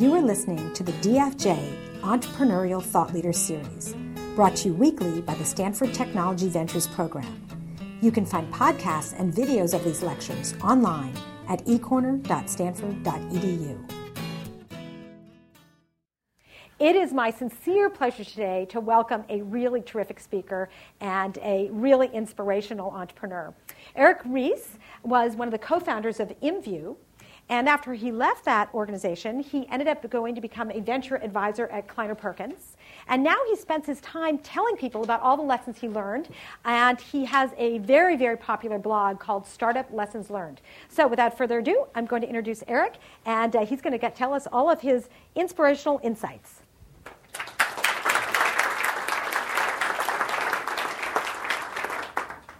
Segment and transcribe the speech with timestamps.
[0.00, 3.94] You are listening to the DFJ Entrepreneurial Thought Leader Series,
[4.34, 7.46] brought to you weekly by the Stanford Technology Ventures Program.
[8.00, 11.12] You can find podcasts and videos of these lectures online
[11.50, 13.90] at ecorner.stanford.edu.
[16.78, 20.70] It is my sincere pleasure today to welcome a really terrific speaker
[21.02, 23.52] and a really inspirational entrepreneur.
[23.94, 26.96] Eric Ries was one of the co founders of IMVU,
[27.50, 31.66] and after he left that organization, he ended up going to become a venture advisor
[31.66, 32.76] at Kleiner Perkins.
[33.08, 36.28] And now he spends his time telling people about all the lessons he learned.
[36.64, 40.60] And he has a very, very popular blog called Startup Lessons Learned.
[40.88, 42.94] So without further ado, I'm going to introduce Eric,
[43.26, 46.60] and uh, he's going to get, tell us all of his inspirational insights.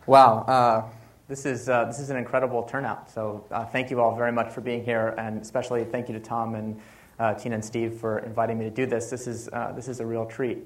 [0.09, 0.45] Wow.
[0.48, 1.00] Uh,
[1.30, 3.09] this is, uh, this is an incredible turnout.
[3.09, 6.20] So uh, thank you all very much for being here, and especially thank you to
[6.20, 6.80] Tom and
[7.20, 9.11] uh, Tina and Steve for inviting me to do this.
[9.11, 10.58] This is, uh, this is a real treat.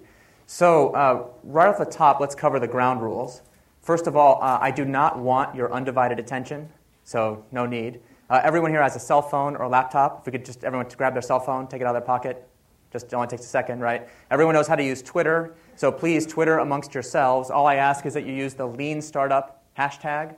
[0.47, 3.43] So uh, right off the top, let's cover the ground rules.
[3.83, 6.71] First of all, uh, I do not want your undivided attention,
[7.05, 8.01] so no need.
[8.31, 10.21] everyone here has a cell phone or a laptop.
[10.21, 12.49] If we could just everyone grab their cell phone, take it out of their pocket.
[12.91, 14.09] Just only takes a second, right?
[14.31, 17.51] Everyone knows how to use Twitter, so please Twitter amongst yourselves.
[17.51, 20.37] All I ask is that you use the Lean Startup hashtag.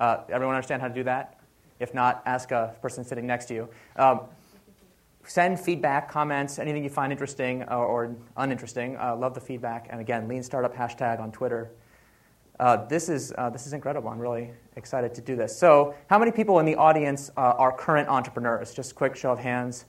[0.00, 1.38] Uh, everyone understand how to do that?
[1.78, 3.68] If not, ask a person sitting next to you.
[3.96, 4.22] Um,
[5.24, 8.96] send feedback, comments, anything you find interesting or, or uninteresting.
[8.96, 9.86] Uh, love the feedback.
[9.90, 11.70] And again, Lean Startup hashtag on Twitter.
[12.58, 14.10] Uh, this, is, uh, this is incredible.
[14.10, 15.56] I'm really excited to do this.
[15.56, 18.74] So, how many people in the audience uh, are current entrepreneurs?
[18.74, 19.86] Just quick show of hands.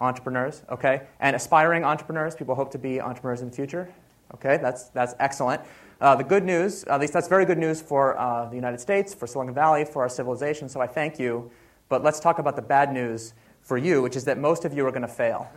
[0.00, 1.02] Entrepreneurs, okay?
[1.20, 3.92] And aspiring entrepreneurs, people hope to be entrepreneurs in the future.
[4.34, 5.60] Okay, that's, that's excellent.
[6.00, 9.14] Uh, the good news, at least that's very good news for uh, the United States,
[9.14, 11.50] for Silicon Valley, for our civilization, so I thank you.
[11.88, 14.86] But let's talk about the bad news for you, which is that most of you
[14.86, 15.48] are going to fail.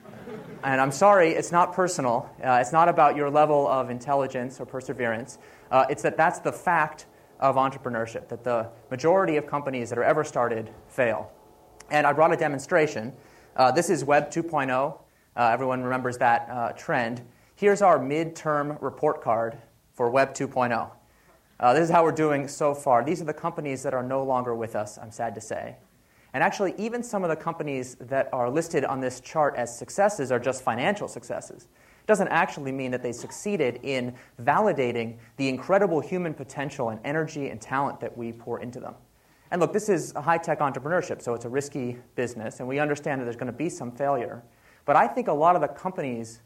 [0.64, 2.30] and I'm sorry, it's not personal.
[2.42, 5.38] Uh, it's not about your level of intelligence or perseverance.
[5.70, 7.06] Uh, it's that that's the fact
[7.40, 11.32] of entrepreneurship, that the majority of companies that are ever started fail.
[11.90, 13.12] And I brought a demonstration.
[13.56, 14.70] Uh, this is Web 2.0.
[15.34, 17.22] Uh, everyone remembers that trend.
[17.62, 19.56] Here's our midterm report card
[19.94, 20.90] for Web 2.0.
[21.60, 23.04] Uh, this is how we're doing so far.
[23.04, 25.76] These are the companies that are no longer with us, I'm sad to say.
[26.34, 30.32] And actually, even some of the companies that are listed on this chart as successes
[30.32, 31.68] are just financial successes.
[32.00, 34.12] It doesn't actually mean that they succeeded in
[34.42, 38.96] validating the incredible human potential and energy and talent that we pour into them.
[39.52, 43.20] And look, this is high tech entrepreneurship, so it's a risky business, and we understand
[43.20, 44.42] that there's going to be some failure.
[44.84, 46.40] But I think a lot of the companies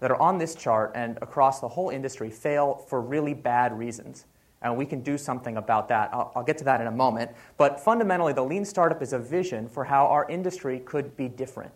[0.00, 4.26] that are on this chart and across the whole industry fail for really bad reasons.
[4.62, 6.10] And we can do something about that.
[6.12, 7.30] I'll, I'll, get to that in a moment.
[7.56, 11.72] But fundamentally, the lean startup is a vision for how our industry could be different.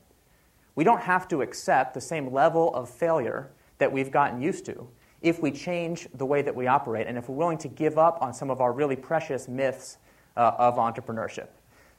[0.75, 4.89] We don't have to accept the same level of failure that we've gotten used to
[5.23, 8.21] if we change the way that we operate and if we're willing to give up
[8.23, 9.99] on some of our really precious myths
[10.37, 11.49] uh, of entrepreneurship.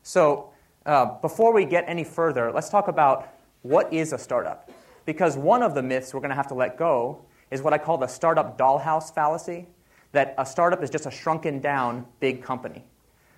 [0.04, 0.50] So,
[0.86, 3.30] uh, before we get any further, let's talk about
[3.62, 4.72] what is a startup.
[5.06, 7.78] Because one of the myths we're going to have to let go is what I
[7.78, 9.68] call the startup dollhouse fallacy
[10.12, 12.84] that a startup is just a shrunken down big company.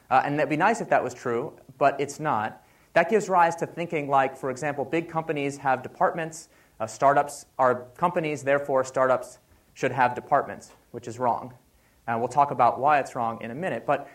[0.10, 2.64] Uh, and it'd be nice if that was true, but it's not.
[2.94, 7.86] That gives rise to thinking like, for example, big companies have departments, uh, startups are
[7.98, 9.40] companies, therefore, startups
[9.74, 11.54] should have departments, which is wrong.
[12.08, 13.86] And we'll talk about why it's wrong in a minute.
[13.86, 14.10] But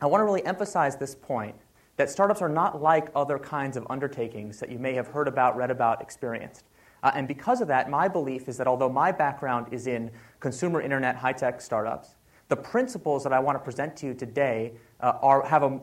[0.00, 1.54] I want to really emphasize this point
[1.96, 5.56] that startups are not like other kinds of undertakings that you may have heard about,
[5.56, 6.64] read about, experienced.
[7.02, 10.80] Uh, and because of that, my belief is that although my background is in consumer
[10.80, 12.16] internet high tech startups,
[12.48, 15.80] the principles that I want to present to you today uh, are, have, a,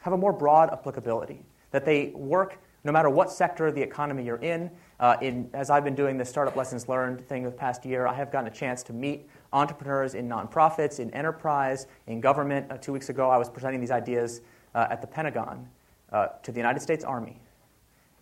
[0.00, 4.24] have a more broad applicability, that they work no matter what sector of the economy
[4.24, 4.70] you're in.
[4.98, 8.14] Uh, in as I've been doing this startup lessons learned thing the past year, I
[8.14, 12.70] have gotten a chance to meet entrepreneurs in nonprofits, in enterprise, in government.
[12.70, 14.40] Uh, two weeks ago, I was presenting these ideas
[14.74, 15.68] uh, at the Pentagon
[16.12, 17.38] uh, to the United States Army.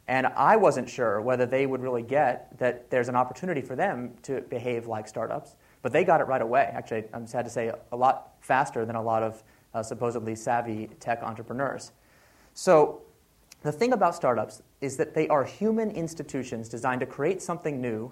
[0.09, 4.15] And I wasn't sure whether they would really get that there's an opportunity for them
[4.23, 6.69] to behave like startups, but they got it right away.
[6.73, 9.43] Actually, I'm sad to say, a lot faster than a lot of
[9.73, 11.93] uh, supposedly savvy tech entrepreneurs.
[12.55, 13.03] So,
[13.63, 18.11] the thing about startups is that they are human institutions designed to create something new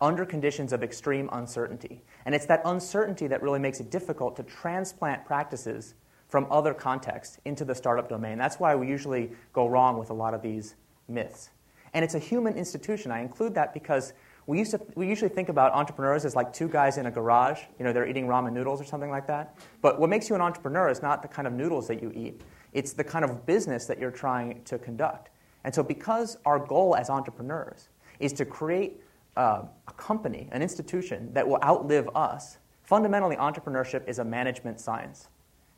[0.00, 2.02] under conditions of extreme uncertainty.
[2.26, 5.94] And it's that uncertainty that really makes it difficult to transplant practices
[6.30, 8.38] from other contexts into the startup domain.
[8.38, 10.76] That's why we usually go wrong with a lot of these
[11.08, 11.50] myths.
[11.92, 13.10] And it's a human institution.
[13.10, 14.12] I include that because
[14.46, 17.60] we, used to, we usually think about entrepreneurs as like two guys in a garage.
[17.78, 19.56] You know, they're eating ramen noodles or something like that.
[19.82, 22.42] But what makes you an entrepreneur is not the kind of noodles that you eat.
[22.72, 25.30] It's the kind of business that you're trying to conduct.
[25.64, 27.88] And so, because our goal as entrepreneurs
[28.20, 29.00] is to create
[29.36, 35.28] uh, a company, an institution that will outlive us, fundamentally, entrepreneurship is a management science,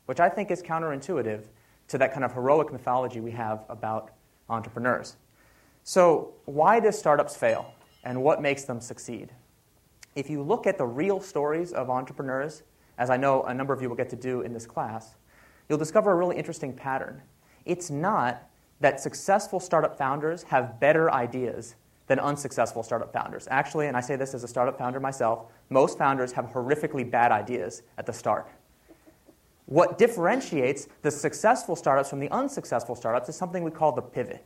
[0.05, 1.45] which I think is counterintuitive
[1.89, 4.11] to that kind of heroic mythology we have about
[4.49, 5.17] entrepreneurs.
[5.83, 7.73] So, why do startups fail,
[8.03, 9.31] and what makes them succeed?
[10.15, 12.63] If you look at the real stories of entrepreneurs,
[12.97, 15.15] as I know a number of you will get to do in this class,
[15.67, 17.21] you'll discover a really interesting pattern.
[17.65, 18.43] It's not
[18.79, 21.75] that successful startup founders have better ideas
[22.07, 23.47] than unsuccessful startup founders.
[23.49, 27.31] Actually, and I say this as a startup founder myself, most founders have horrifically bad
[27.31, 28.49] ideas at the start.
[29.65, 34.45] What differentiates the successful startups from the unsuccessful startups is something we call the pivot.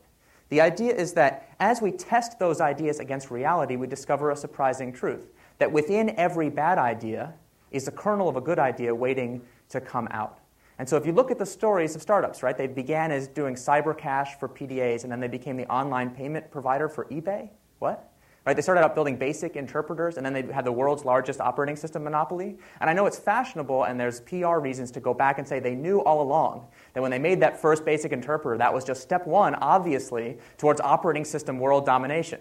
[0.49, 4.93] The idea is that as we test those ideas against reality, we discover a surprising
[4.93, 5.27] truth
[5.57, 7.33] that within every bad idea
[7.71, 10.39] is a kernel of a good idea waiting to come out.
[10.79, 13.55] And so if you look at the stories of startups, right, they began as doing
[13.55, 17.49] cyber cash for PDAs, and then they became the online payment provider for eBay.
[17.79, 18.11] What?
[18.47, 21.75] Right, they started out building basic interpreters, and then they had the world's largest operating
[21.75, 22.57] system monopoly.
[22.79, 25.75] And I know it's fashionable, and there's PR reasons to go back and say they
[25.75, 29.27] knew all along that when they made that first basic interpreter, that was just step
[29.27, 32.39] one, obviously, towards operating system world domination.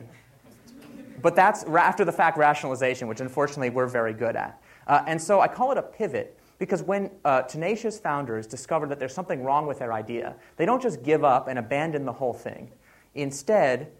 [1.23, 4.63] But that's after the fact rationalization, which unfortunately we're very good at.
[4.87, 9.01] Uh, and so I call it a pivot because when uh, tenacious founders discover that
[9.01, 12.33] there's something wrong with their idea, they don't just give up and abandon the whole
[12.33, 12.71] thing.
[13.17, 13.91] Instead,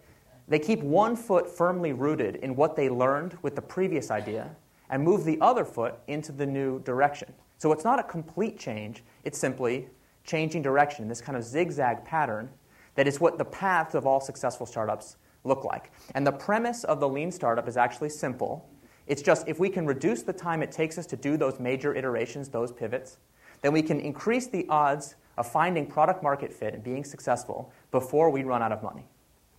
[0.47, 4.55] they keep one foot firmly rooted in what they learned with the previous idea
[4.89, 7.33] and move the other foot into the new direction.
[7.57, 9.87] So it's not a complete change, it's simply
[10.23, 12.49] changing direction in this kind of zigzag pattern
[12.95, 15.91] that is what the paths of all successful startups look like.
[16.15, 18.69] And the premise of the lean startup is actually simple
[19.07, 21.95] it's just if we can reduce the time it takes us to do those major
[21.95, 23.17] iterations, those pivots,
[23.61, 28.29] then we can increase the odds of finding product market fit and being successful before
[28.29, 29.07] we run out of money.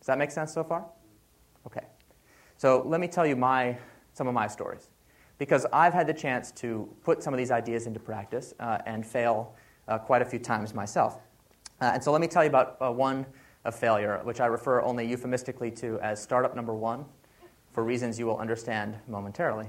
[0.00, 0.86] Does that make sense so far?
[1.66, 1.86] Okay.
[2.56, 3.76] So let me tell you my,
[4.12, 4.88] some of my stories.
[5.38, 9.06] Because I've had the chance to put some of these ideas into practice uh, and
[9.06, 9.54] fail
[9.86, 11.20] uh, quite a few times myself.
[11.80, 13.24] Uh, and so let me tell you about uh, one
[13.64, 17.04] of failure, which I refer only euphemistically to as startup number one
[17.72, 19.66] for reasons you will understand momentarily.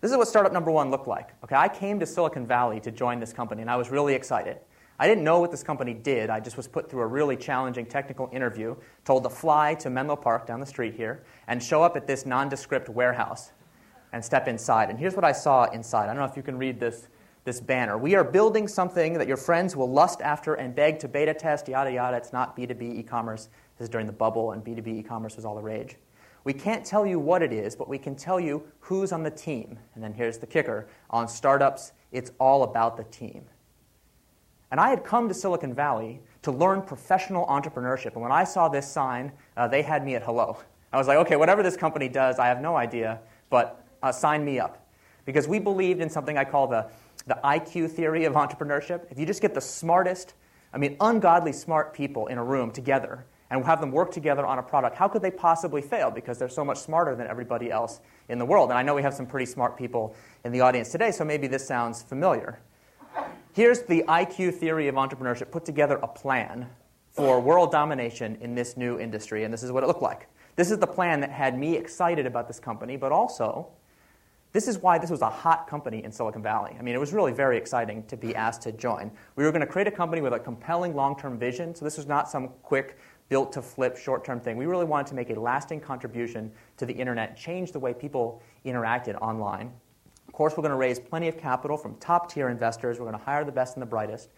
[0.00, 1.30] This is what startup number one looked like.
[1.44, 4.58] Okay, I came to Silicon Valley to join this company, and I was really excited.
[5.02, 6.30] I didn't know what this company did.
[6.30, 10.14] I just was put through a really challenging technical interview, told to fly to Menlo
[10.14, 13.50] Park down the street here, and show up at this nondescript warehouse
[14.12, 14.90] and step inside.
[14.90, 16.04] And here's what I saw inside.
[16.04, 17.08] I don't know if you can read this,
[17.42, 17.98] this banner.
[17.98, 21.66] We are building something that your friends will lust after and beg to beta test,
[21.66, 22.16] yada, yada.
[22.16, 23.48] It's not B2B e commerce.
[23.78, 25.96] This is during the bubble, and B2B e commerce was all the rage.
[26.44, 29.32] We can't tell you what it is, but we can tell you who's on the
[29.32, 29.80] team.
[29.96, 33.46] And then here's the kicker on startups, it's all about the team.
[34.72, 38.14] And I had come to Silicon Valley to learn professional entrepreneurship.
[38.14, 40.56] And when I saw this sign, uh, they had me at hello.
[40.94, 43.20] I was like, okay, whatever this company does, I have no idea,
[43.50, 44.88] but uh, sign me up.
[45.26, 46.88] Because we believed in something I call the,
[47.26, 49.02] the IQ theory of entrepreneurship.
[49.10, 50.32] If you just get the smartest,
[50.72, 54.58] I mean, ungodly smart people in a room together, and have them work together on
[54.58, 56.10] a product, how could they possibly fail?
[56.10, 58.70] Because they're so much smarter than everybody else in the world.
[58.70, 61.46] And I know we have some pretty smart people in the audience today, so maybe
[61.46, 62.60] this sounds familiar.
[63.54, 66.70] Here's the IQ theory of entrepreneurship put together a plan
[67.10, 70.26] for world domination in this new industry, and this is what it looked like.
[70.56, 73.68] This is the plan that had me excited about this company, but also
[74.52, 76.74] this is why this was a hot company in Silicon Valley.
[76.78, 79.10] I mean, it was really very exciting to be asked to join.
[79.36, 81.98] We were going to create a company with a compelling long term vision, so this
[81.98, 82.96] was not some quick
[83.28, 84.56] built to flip short term thing.
[84.56, 88.42] We really wanted to make a lasting contribution to the internet, change the way people
[88.64, 89.72] interacted online.
[90.32, 92.98] Of course, we're going to raise plenty of capital from top tier investors.
[92.98, 94.30] We're going to hire the best and the brightest.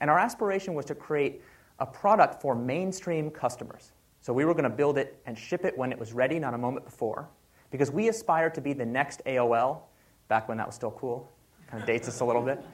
[0.00, 1.42] And our aspiration was to create
[1.80, 3.90] a product for mainstream customers.
[4.20, 6.54] So we were going to build it and ship it when it was ready, not
[6.54, 7.28] a moment before,
[7.72, 9.80] because we aspired to be the next AOL,
[10.28, 11.28] back when that was still cool.
[11.66, 12.64] Kind of dates us a little bit.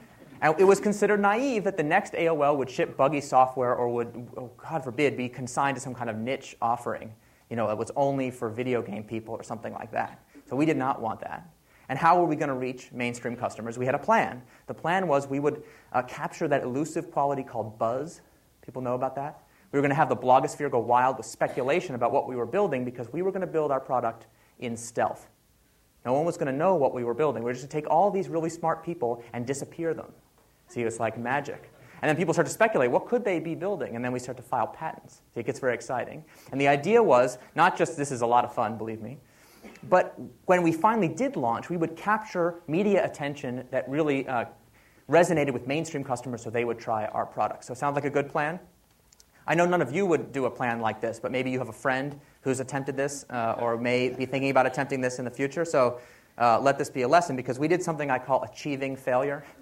[0.43, 4.29] And it was considered naive that the next AOL would ship buggy software or would,
[4.37, 7.11] oh, God forbid, be consigned to some kind of niche offering.
[7.49, 10.23] You know, it was only for video game people or something like that.
[10.47, 11.49] So we did not want that.
[11.89, 13.77] And how were we going to reach mainstream customers?
[13.77, 14.41] We had a plan.
[14.67, 15.63] The plan was we would
[15.93, 18.21] uh, capture that elusive quality called buzz.
[18.61, 19.43] People know about that?
[19.71, 22.45] We were going to have the blogosphere go wild with speculation about what we were
[22.45, 24.27] building because we were going to build our product
[24.59, 25.27] in stealth.
[26.05, 27.43] No one was going to know what we were building.
[27.43, 30.11] We were just going to take all these really smart people and disappear them.
[30.67, 31.71] See, it's like magic.
[32.01, 33.95] And then people start to speculate, what could they be building?
[33.95, 35.21] And then we start to file patents.
[35.33, 36.23] See, it gets very exciting.
[36.51, 39.17] And the idea was not just this is a lot of fun, believe me,
[39.89, 44.45] but when we finally did launch, we would capture media attention that really uh,
[45.09, 47.67] resonated with mainstream customers so they would try our products.
[47.67, 48.59] So, it sounds like a good plan?
[49.49, 51.69] I know none of you would do a plan like this, but maybe you have
[51.69, 55.31] a friend who's attempted this uh, or may be thinking about attempting this in the
[55.31, 55.63] future.
[55.63, 55.99] So
[56.37, 59.43] uh, let this be a lesson because we did something I call achieving failure.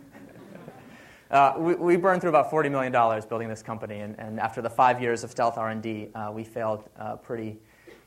[1.32, 2.92] Uh, we, we, burned through about $40 million
[3.28, 6.88] building this company, and, and after the five years of stealth R&D, uh, we failed
[7.00, 7.58] uh, pretty,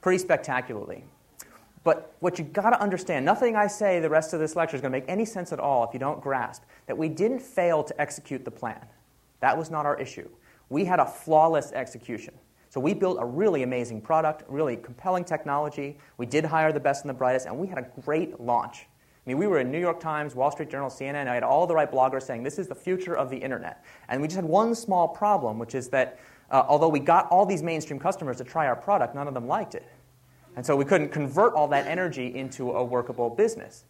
[0.00, 1.02] pretty spectacularly.
[1.88, 4.82] But what you've got to understand, nothing I say the rest of this lecture is
[4.82, 7.82] going to make any sense at all if you don't grasp that we didn't fail
[7.82, 8.84] to execute the plan.
[9.40, 10.28] That was not our issue.
[10.68, 12.34] We had a flawless execution.
[12.68, 15.96] So we built a really amazing product, really compelling technology.
[16.18, 18.80] We did hire the best and the brightest, and we had a great launch.
[18.80, 21.26] I mean, we were in New York Times, Wall Street Journal, CNN.
[21.26, 23.82] I had all the right bloggers saying this is the future of the internet.
[24.10, 26.18] And we just had one small problem, which is that
[26.50, 29.46] uh, although we got all these mainstream customers to try our product, none of them
[29.46, 29.86] liked it.
[30.58, 33.84] And so we couldn't convert all that energy into a workable business.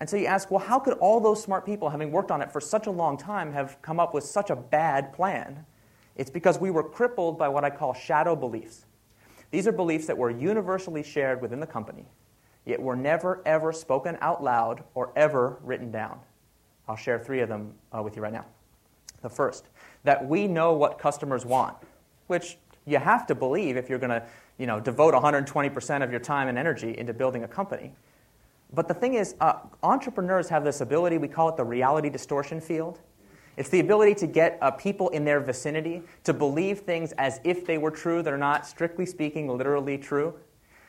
[0.00, 2.50] And so you ask, well, how could all those smart people, having worked on it
[2.50, 5.64] for such a long time, have come up with such a bad plan?
[6.16, 8.84] It's because we were crippled by what I call shadow beliefs.
[9.52, 12.06] These are beliefs that were universally shared within the company,
[12.64, 16.18] yet were never, ever spoken out loud or ever written down.
[16.88, 18.46] I'll share three of them uh, with you right now.
[19.20, 19.68] The first,
[20.02, 21.76] that we know what customers want,
[22.26, 24.26] which you have to believe if you're going to
[24.58, 27.92] you know, devote 120% of your time and energy into building a company.
[28.72, 32.60] But the thing is, uh, entrepreneurs have this ability, we call it the reality distortion
[32.60, 33.00] field.
[33.56, 37.66] It's the ability to get uh, people in their vicinity to believe things as if
[37.66, 40.34] they were true that are not, strictly speaking, literally true.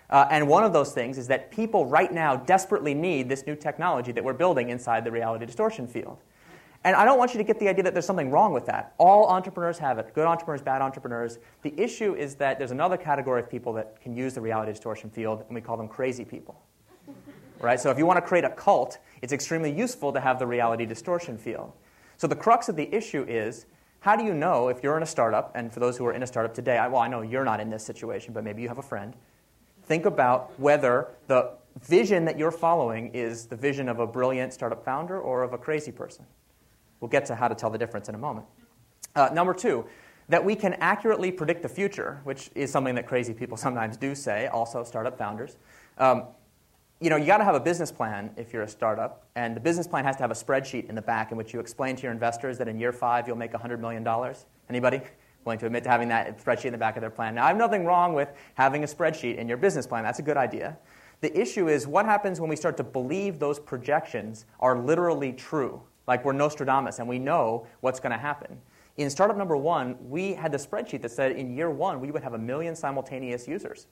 [0.09, 3.55] Uh, and one of those things is that people right now desperately need this new
[3.55, 6.19] technology that we're building inside the reality distortion field.
[6.85, 8.93] And I don't want you to get the idea that there's something wrong with that.
[8.97, 11.39] All entrepreneurs have it good entrepreneurs, bad entrepreneurs.
[11.61, 15.09] The issue is that there's another category of people that can use the reality distortion
[15.09, 16.61] field, and we call them crazy people.
[17.61, 17.79] right?
[17.79, 20.85] So if you want to create a cult, it's extremely useful to have the reality
[20.85, 21.71] distortion field.
[22.17, 23.65] So the crux of the issue is
[24.01, 26.23] how do you know if you're in a startup, and for those who are in
[26.23, 28.67] a startup today, I, well, I know you're not in this situation, but maybe you
[28.67, 29.15] have a friend.
[29.85, 34.83] Think about whether the vision that you're following is the vision of a brilliant startup
[34.83, 36.25] founder or of a crazy person.
[37.03, 38.45] We'll get to how to tell the difference in a moment.
[39.13, 39.85] Uh, number two,
[40.29, 44.15] that we can accurately predict the future, which is something that crazy people sometimes do
[44.15, 45.57] say, also startup founders.
[45.97, 46.27] Um,
[47.01, 49.59] you know, you got to have a business plan if you're a startup, and the
[49.59, 52.03] business plan has to have a spreadsheet in the back in which you explain to
[52.03, 54.07] your investors that in year five you'll make $100 million.
[54.69, 55.01] Anybody
[55.43, 57.35] willing to admit to having that spreadsheet in the back of their plan?
[57.35, 60.05] Now, I have nothing wrong with having a spreadsheet in your business plan.
[60.05, 60.77] That's a good idea.
[61.19, 65.81] The issue is what happens when we start to believe those projections are literally true,
[66.07, 68.57] like we're Nostradamus and we know what's going to happen.
[68.97, 72.23] In startup number one, we had the spreadsheet that said in year one we would
[72.23, 73.87] have a million simultaneous users.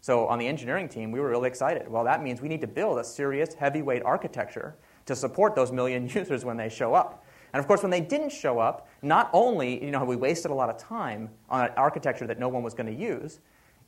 [0.00, 1.88] So on the engineering team, we were really excited.
[1.88, 4.74] Well, that means we need to build a serious heavyweight architecture
[5.06, 7.24] to support those million users when they show up.
[7.52, 10.54] And of course, when they didn't show up, not only you know, we wasted a
[10.54, 13.40] lot of time on an architecture that no one was going to use,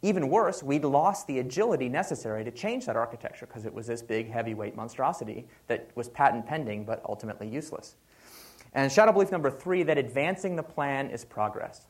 [0.04, 4.02] even worse, we'd lost the agility necessary to change that architecture because it was this
[4.02, 7.96] big, heavyweight monstrosity that was patent pending but ultimately useless.
[8.74, 11.86] And shadow belief number three that advancing the plan is progress.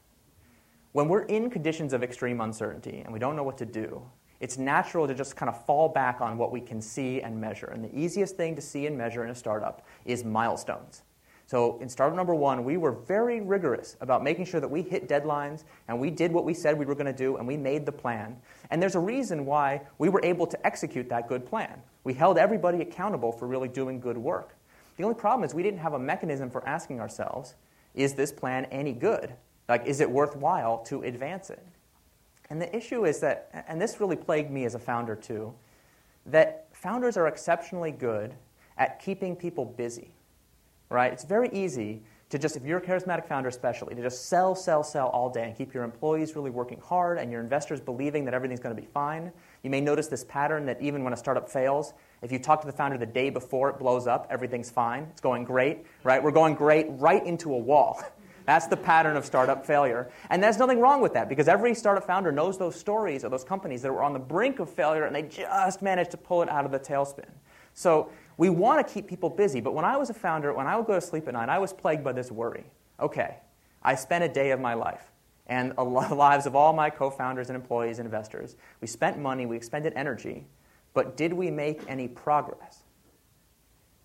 [0.93, 4.59] When we're in conditions of extreme uncertainty and we don't know what to do, it's
[4.59, 7.67] natural to just kind of fall back on what we can see and measure.
[7.67, 11.03] And the easiest thing to see and measure in a startup is milestones.
[11.47, 15.09] So in startup number one, we were very rigorous about making sure that we hit
[15.09, 17.85] deadlines and we did what we said we were going to do and we made
[17.85, 18.37] the plan.
[18.71, 21.83] And there's a reason why we were able to execute that good plan.
[22.03, 24.57] We held everybody accountable for really doing good work.
[24.97, 27.57] The only problem is we didn't have a mechanism for asking ourselves,
[27.95, 29.35] is this plan any good?
[29.69, 31.65] Like, is it worthwhile to advance it?
[32.51, 35.55] And the issue is that, and this really plagued me as a founder too,
[36.27, 38.35] that founders are exceptionally good
[38.77, 40.14] at keeping people busy,
[40.91, 41.13] right?
[41.13, 44.83] It's very easy to just, if you're a charismatic founder especially, to just sell, sell,
[44.83, 48.35] sell all day and keep your employees really working hard and your investors believing that
[48.35, 49.31] everything's going to be fine.
[49.63, 52.67] You may notice this pattern that even when a startup fails, if you talk to
[52.67, 55.07] the founder the day before it blows up, everything's fine.
[55.11, 56.23] It's going great, right?
[56.23, 58.03] We're going great right into a wall.
[58.47, 60.11] That's the pattern of startup failure.
[60.29, 63.45] And there's nothing wrong with that because every startup founder knows those stories of those
[63.45, 66.49] companies that were on the brink of failure and they just managed to pull it
[66.49, 67.31] out of the tailspin.
[67.75, 70.77] So we want to keep people busy, but when I was a founder, when I
[70.77, 72.65] would go to sleep at night, I was plagued by this worry.
[73.01, 73.37] Okay,
[73.83, 75.13] I spent a day of my life
[75.47, 75.83] and the
[76.15, 78.57] lives of all my co founders and employees and investors.
[78.81, 80.47] We spent money, we expended energy,
[80.95, 82.85] but did we make any progress?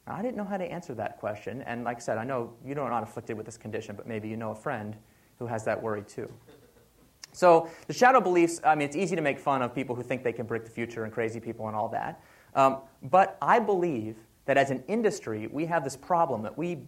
[0.08, 1.62] I didn't know how to answer that question.
[1.64, 4.28] And like I said, I know you are not afflicted with this condition, but maybe
[4.28, 4.96] you know a friend
[5.38, 6.32] who has that worry too.
[7.32, 10.24] So the shadow beliefs, I mean, it's easy to make fun of people who think
[10.24, 12.22] they can predict the future and crazy people and all that.
[12.56, 14.16] Um, but I believe
[14.46, 16.80] that as an industry, we have this problem that we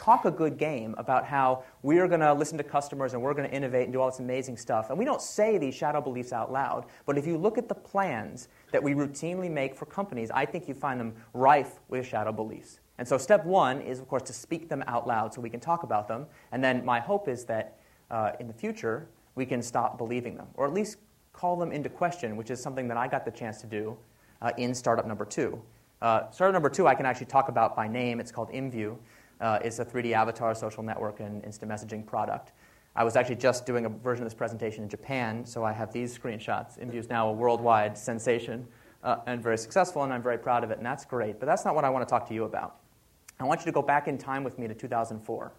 [0.00, 3.34] talk a good game about how we are going to listen to customers and we're
[3.34, 4.88] going to innovate and do all this amazing stuff.
[4.88, 7.74] And we don't say these shadow beliefs out loud, but if you look at the
[7.74, 12.32] plans that we routinely make for companies, I think you find them rife with shadow
[12.32, 12.80] beliefs.
[12.96, 15.60] And so, step one is, of course, to speak them out loud so we can
[15.60, 16.26] talk about them.
[16.52, 17.78] And then, my hope is that
[18.10, 20.98] uh, in the future, we can stop believing them, or at least
[21.32, 23.96] call them into question, which is something that I got the chance to do
[24.42, 25.60] uh, in startup number two.
[26.02, 28.20] Uh, startup number two, I can actually talk about by name.
[28.20, 28.96] It's called IMVU.
[29.40, 32.52] Uh, it's a 3D avatar social network and instant messaging product.
[32.96, 35.92] I was actually just doing a version of this presentation in Japan, so I have
[35.92, 36.78] these screenshots.
[36.78, 38.66] IMVU is now a worldwide sensation
[39.04, 41.38] uh, and very successful, and I'm very proud of it, and that's great.
[41.38, 42.76] But that's not what I want to talk to you about.
[43.38, 45.52] I want you to go back in time with me to 2004.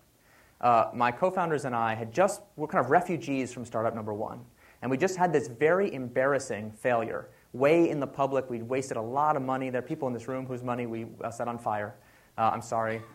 [0.60, 4.14] Uh, my co founders and I had just, were kind of refugees from startup number
[4.14, 4.42] one.
[4.82, 7.30] And we just had this very embarrassing failure.
[7.54, 9.70] Way in the public, we'd wasted a lot of money.
[9.70, 11.96] There are people in this room whose money we uh, set on fire.
[12.38, 13.02] Uh, I'm sorry.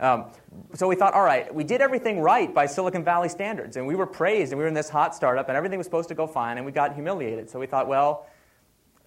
[0.00, 0.26] Um,
[0.74, 3.96] so we thought, all right, we did everything right by Silicon Valley standards, and we
[3.96, 6.24] were praised, and we were in this hot startup, and everything was supposed to go
[6.24, 7.50] fine, and we got humiliated.
[7.50, 8.28] So we thought, well,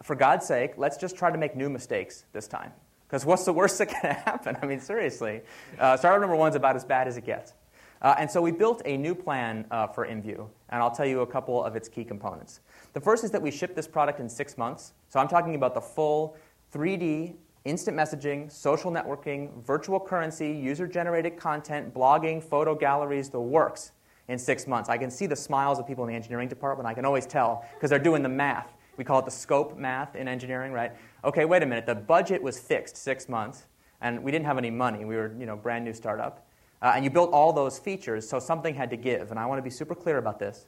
[0.04, 2.74] for God's sake, let's just try to make new mistakes this time.
[3.08, 4.58] Because what's the worst that can happen?
[4.62, 5.42] I mean, seriously.
[5.80, 7.54] Uh, startup number one is about as bad as it gets.
[8.02, 11.22] Uh, and so we built a new plan uh, for IMVU, and I'll tell you
[11.22, 12.62] a couple of its key components.
[12.94, 14.94] The first is that we shipped this product in six months.
[15.10, 16.36] So I'm talking about the full
[16.74, 23.92] 3D instant messaging, social networking, virtual currency, user generated content, blogging, photo galleries, the works
[24.28, 24.90] in six months.
[24.90, 26.88] I can see the smiles of people in the engineering department.
[26.88, 28.74] I can always tell because they're doing the math.
[28.98, 30.92] We call it the scope math in engineering, right?
[31.24, 31.86] Okay, wait a minute.
[31.86, 33.68] The budget was fixed six months,
[34.02, 35.06] and we didn't have any money.
[35.06, 36.48] We were, you know, brand new startup.
[36.82, 39.30] Uh, and you built all those features, so something had to give.
[39.32, 40.66] And I want to be super clear about this.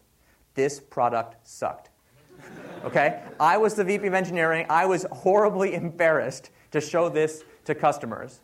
[0.54, 1.90] This product sucked.
[2.84, 3.24] okay?
[3.40, 4.66] I was the VP of engineering.
[4.70, 8.42] I was horribly embarrassed to show this to customers.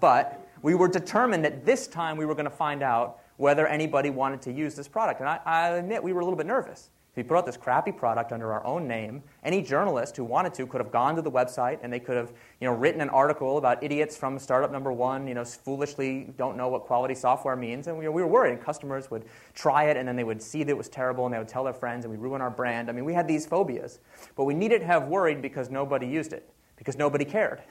[0.00, 4.10] But we were determined that this time we were going to find out whether anybody
[4.10, 5.20] wanted to use this product.
[5.20, 6.90] And I, I admit we were a little bit nervous.
[7.16, 9.22] We put out this crappy product under our own name.
[9.42, 12.30] Any journalist who wanted to could have gone to the website and they could have
[12.60, 16.58] you know, written an article about idiots from startup number one, you know, foolishly don't
[16.58, 17.86] know what quality software means.
[17.86, 20.70] And we, we were worried customers would try it and then they would see that
[20.70, 22.90] it was terrible and they would tell their friends and we ruin our brand.
[22.90, 23.98] I mean, we had these phobias.
[24.36, 27.62] But we needed to have worried because nobody used it, because nobody cared.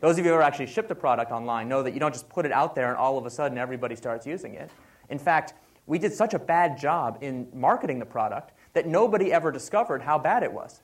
[0.00, 2.46] Those of you who actually shipped a product online know that you don't just put
[2.46, 4.70] it out there and all of a sudden everybody starts using it.
[5.10, 5.54] In fact,
[5.86, 10.18] we did such a bad job in marketing the product that nobody ever discovered how
[10.18, 10.80] bad it was.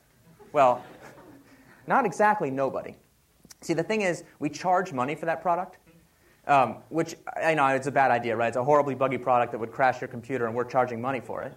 [0.53, 0.85] Well,
[1.87, 2.96] not exactly nobody.
[3.61, 5.79] See, the thing is, we charge money for that product,
[6.46, 8.48] um, which I know it's a bad idea, right?
[8.48, 11.42] It's a horribly buggy product that would crash your computer, and we're charging money for
[11.42, 11.55] it.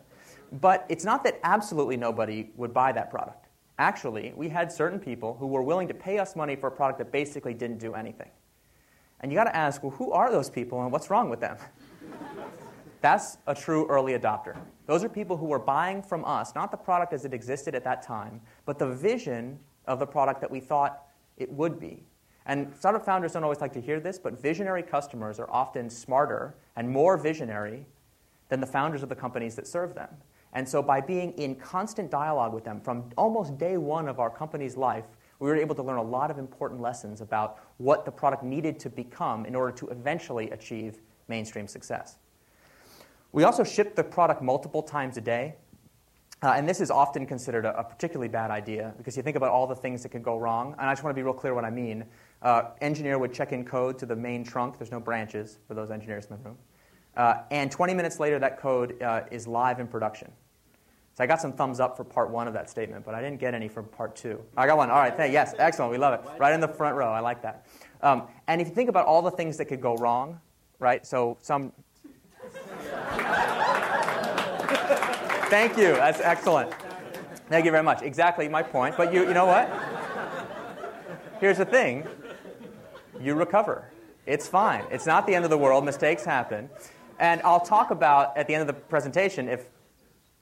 [0.60, 3.48] But it's not that absolutely nobody would buy that product.
[3.80, 7.00] Actually, we had certain people who were willing to pay us money for a product
[7.00, 8.30] that basically didn't do anything.
[9.22, 11.58] And you got to ask, well, who are those people and what's wrong with them?
[13.02, 14.56] That's a true early adopter.
[14.86, 17.84] Those are people who were buying from us, not the product as it existed at
[17.84, 21.04] that time, but the vision of the product that we thought
[21.38, 22.04] it would be.
[22.46, 26.56] And startup founders don't always like to hear this, but visionary customers are often smarter
[26.76, 27.86] and more visionary
[28.50, 30.10] than the founders of the companies that serve them.
[30.54, 34.30] And so, by being in constant dialogue with them from almost day one of our
[34.30, 35.06] company's life,
[35.40, 38.80] we were able to learn a lot of important lessons about what the product needed
[38.80, 42.18] to become in order to eventually achieve mainstream success.
[43.32, 45.56] We also ship the product multiple times a day.
[46.44, 49.52] Uh, and this is often considered a, a, particularly bad idea because you think about
[49.52, 50.74] all the things that could go wrong.
[50.80, 52.04] And I just want to be real clear what I mean.
[52.42, 54.80] Uh, engineer would check in code to the main trunk.
[54.80, 56.58] There's no branches for those engineers in the room.
[57.16, 60.32] Uh, and 20 minutes later, that code uh, is live in production.
[61.14, 63.40] So I got some thumbs up for part one of that statement, but I didn't
[63.40, 64.42] get any for part two.
[64.58, 64.90] I got one.
[64.90, 65.92] All right, thank, yes, excellent.
[65.92, 66.40] We love it.
[66.40, 67.12] Right in the front row.
[67.12, 67.68] I like that.
[68.02, 70.40] Um, and if you think about all the things that could go wrong,
[70.80, 71.06] right?
[71.06, 71.74] So some
[75.52, 75.96] Thank you.
[75.96, 76.72] That's excellent.
[77.50, 78.04] Thank you very much.
[78.04, 78.96] Exactly my point.
[78.96, 79.70] But you, you know what?
[81.42, 82.08] Here's the thing
[83.20, 83.92] you recover.
[84.26, 84.86] It's fine.
[84.90, 85.84] It's not the end of the world.
[85.84, 86.70] Mistakes happen.
[87.20, 89.66] And I'll talk about, at the end of the presentation, if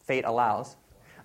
[0.03, 0.75] fate allows,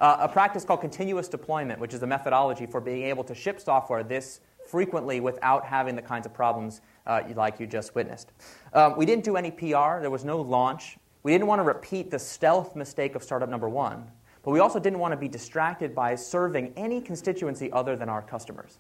[0.00, 3.60] uh, a practice called continuous deployment, which is a methodology for being able to ship
[3.60, 8.32] software this frequently without having the kinds of problems uh, like you just witnessed.
[8.72, 10.96] Um, we didn't do any PR, there was no launch.
[11.24, 14.10] We didn't want to repeat the stealth mistake of startup number one,
[14.42, 18.20] but we also didn't want to be distracted by serving any constituency other than our
[18.20, 18.78] customers.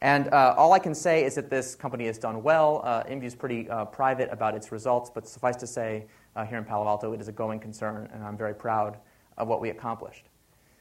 [0.00, 2.80] And uh, all I can say is that this company has done well.
[2.84, 6.56] Uh, IMVU is pretty uh, private about its results, but suffice to say, uh, here
[6.56, 8.96] in Palo Alto, it is a going concern, and I'm very proud
[9.36, 10.24] of what we accomplished.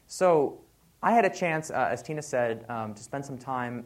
[0.08, 0.62] So
[1.02, 3.84] I had a chance, uh, as Tina said, um, to spend some time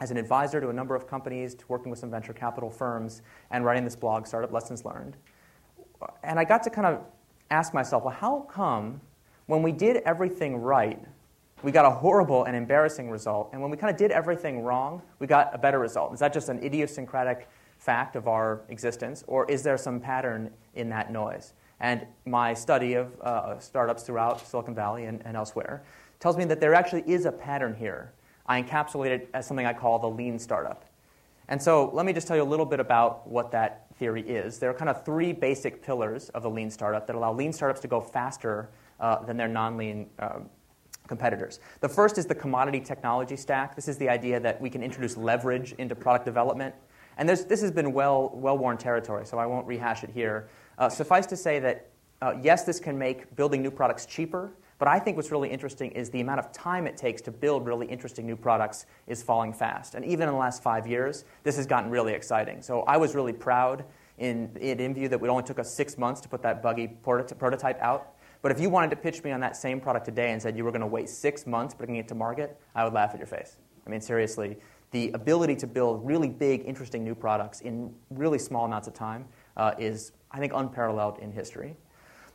[0.00, 3.22] as an advisor to a number of companies, to working with some venture capital firms,
[3.50, 5.16] and writing this blog, Startup Lessons Learned.
[6.22, 7.00] And I got to kind of
[7.50, 9.00] ask myself, well, how come
[9.46, 10.98] when we did everything right,
[11.62, 15.02] we got a horrible and embarrassing result, and when we kind of did everything wrong,
[15.18, 16.12] we got a better result?
[16.12, 20.88] Is that just an idiosyncratic fact of our existence, or is there some pattern in
[20.90, 21.54] that noise?
[21.80, 25.82] And my study of uh, startups throughout Silicon Valley and, and elsewhere
[26.20, 28.12] tells me that there actually is a pattern here.
[28.46, 30.84] I encapsulate it as something I call the lean startup.
[31.48, 34.58] And so let me just tell you a little bit about what that theory is.
[34.58, 37.80] There are kind of three basic pillars of the lean startup that allow lean startups
[37.82, 40.40] to go faster uh, than their non lean uh,
[41.06, 41.60] competitors.
[41.78, 43.76] The first is the commodity technology stack.
[43.76, 46.74] This is the idea that we can introduce leverage into product development.
[47.16, 50.48] And this has been well, well worn territory, so I won't rehash it here.
[50.78, 51.86] Uh, suffice to say that,
[52.22, 54.50] uh, yes, this can make building new products cheaper,
[54.82, 57.64] but I think what's really interesting is the amount of time it takes to build
[57.64, 59.94] really interesting new products is falling fast.
[59.94, 62.60] And even in the last five years, this has gotten really exciting.
[62.62, 63.84] So I was really proud
[64.18, 67.80] in, in IMVU that it only took us six months to put that buggy prototype
[67.80, 68.16] out.
[68.42, 70.64] But if you wanted to pitch me on that same product today and said you
[70.64, 73.28] were going to wait six months bringing it to market, I would laugh at your
[73.28, 73.58] face.
[73.86, 74.56] I mean, seriously,
[74.90, 79.26] the ability to build really big, interesting new products in really small amounts of time
[79.56, 81.76] uh, is, I think, unparalleled in history.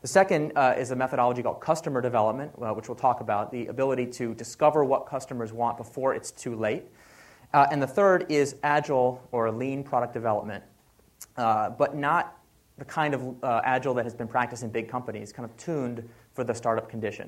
[0.02, 3.66] The second uh, is a methodology called customer development, uh, which we'll talk about, the
[3.68, 6.84] ability to discover what customers want before it's too late.
[7.54, 10.64] Uh, and the third is agile or lean product development,
[11.38, 12.38] uh, but not
[12.78, 16.08] the kind of uh, agile that has been practiced in big companies, kind of tuned
[16.34, 17.28] for the startup condition.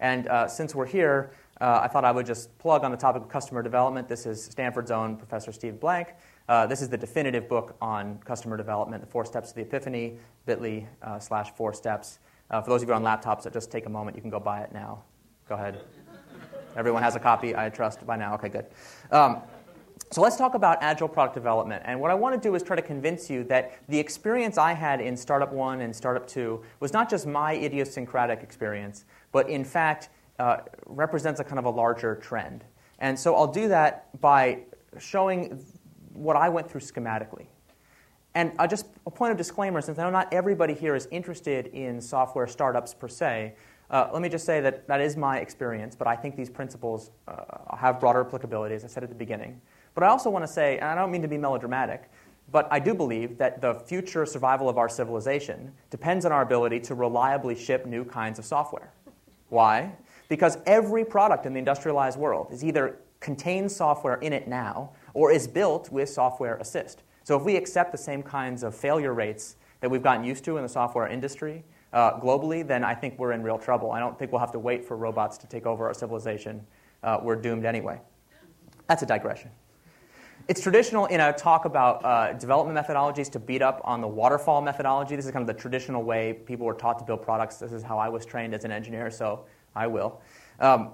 [0.00, 1.30] And uh, since we're here,
[1.62, 4.08] I thought I would just plug on the topic of customer development.
[4.08, 6.14] This is Stanford's own Professor Steve Blank.
[6.50, 10.18] Uh, this is the definitive book on customer development, the four steps to the epiphany,
[10.46, 12.18] bit.ly uh, slash four steps.
[12.50, 14.16] Uh, for those of you on laptops, that just take a moment.
[14.16, 15.04] You can go buy it now.
[15.48, 15.80] Go ahead.
[16.74, 18.34] Everyone has a copy, I trust, by now.
[18.34, 18.66] Okay, good.
[19.12, 19.42] Um,
[20.10, 21.84] so let's talk about agile product development.
[21.86, 24.72] And what I want to do is try to convince you that the experience I
[24.72, 29.64] had in Startup 1 and Startup 2 was not just my idiosyncratic experience, but in
[29.64, 30.08] fact
[30.40, 32.64] uh, represents a kind of a larger trend.
[32.98, 34.62] And so I'll do that by
[34.98, 35.64] showing
[36.12, 37.46] what I went through schematically.
[38.34, 41.66] And uh, just a point of disclaimer, since I know not everybody here is interested
[41.68, 43.54] in software startups per se,
[43.90, 47.10] uh, let me just say that that is my experience, but I think these principles
[47.26, 49.60] uh, have broader applicability, as I said at the beginning.
[49.94, 52.08] But I also want to say, and I don't mean to be melodramatic,
[52.52, 56.80] but I do believe that the future survival of our civilization depends on our ability
[56.80, 58.92] to reliably ship new kinds of software.
[59.48, 59.92] Why?
[60.28, 65.32] Because every product in the industrialized world is either contains software in it now or
[65.32, 67.02] is built with software assist.
[67.24, 70.56] So if we accept the same kinds of failure rates that we've gotten used to
[70.56, 73.92] in the software industry uh, globally, then I think we're in real trouble.
[73.92, 76.64] I don't think we'll have to wait for robots to take over our civilization.
[77.02, 78.00] Uh, we're doomed anyway.
[78.88, 79.50] That's a digression.
[80.48, 84.60] It's traditional in a talk about uh, development methodologies to beat up on the waterfall
[84.60, 85.14] methodology.
[85.14, 87.58] This is kind of the traditional way people were taught to build products.
[87.58, 89.44] This is how I was trained as an engineer, so
[89.76, 90.20] I will.
[90.58, 90.90] Um,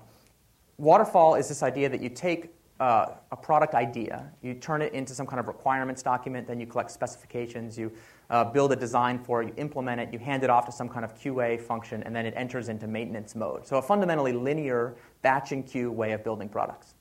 [0.77, 4.31] waterfall is this idea that you take uh, a product idea.
[4.43, 7.91] You turn it into some kind of requirements document, then you collect specifications, you
[8.29, 10.89] uh, build a design for it, you implement it, you hand it off to some
[10.89, 13.67] kind of QA function, and then it enters into maintenance mode.
[13.67, 16.95] So, a fundamentally linear batch and queue way of building products.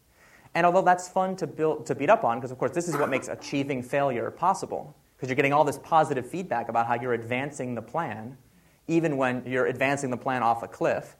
[0.53, 2.95] And although that's fun to, build, to beat up on, because of course this is
[2.95, 7.13] what makes achieving failure possible, because you're getting all this positive feedback about how you're
[7.13, 8.37] advancing the plan,
[8.87, 11.17] even when you're advancing the plan off a cliff,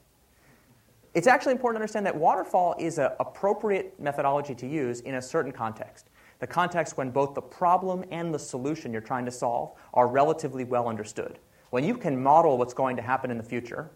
[1.16, 5.22] it's actually important to understand that waterfall is an appropriate methodology to use in a
[5.22, 6.10] certain context.
[6.40, 10.66] The context when both the problem and the solution you're trying to solve are relatively
[10.66, 11.40] well understood.
[11.70, 13.90] When you can model what's going to happen in the future,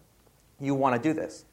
[0.62, 1.44] you want to do this.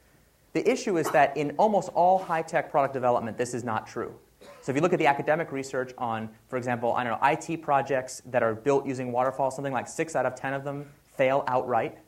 [0.52, 4.14] The issue is that in almost all high tech product development, this is not true.
[4.60, 7.60] So if you look at the academic research on, for example, I don't know, IT
[7.60, 11.42] projects that are built using waterfall, something like six out of 10 of them fail
[11.48, 11.98] outright.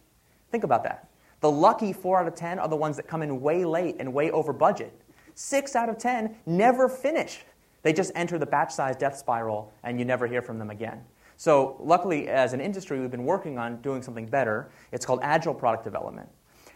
[0.52, 1.07] Think about that.
[1.40, 4.12] The lucky 4 out of 10 are the ones that come in way late and
[4.12, 4.92] way over budget.
[5.34, 7.44] 6 out of 10 never finish.
[7.82, 11.04] They just enter the batch size death spiral and you never hear from them again.
[11.36, 14.70] So, luckily, as an industry, we've been working on doing something better.
[14.90, 16.28] It's called Agile Product Development.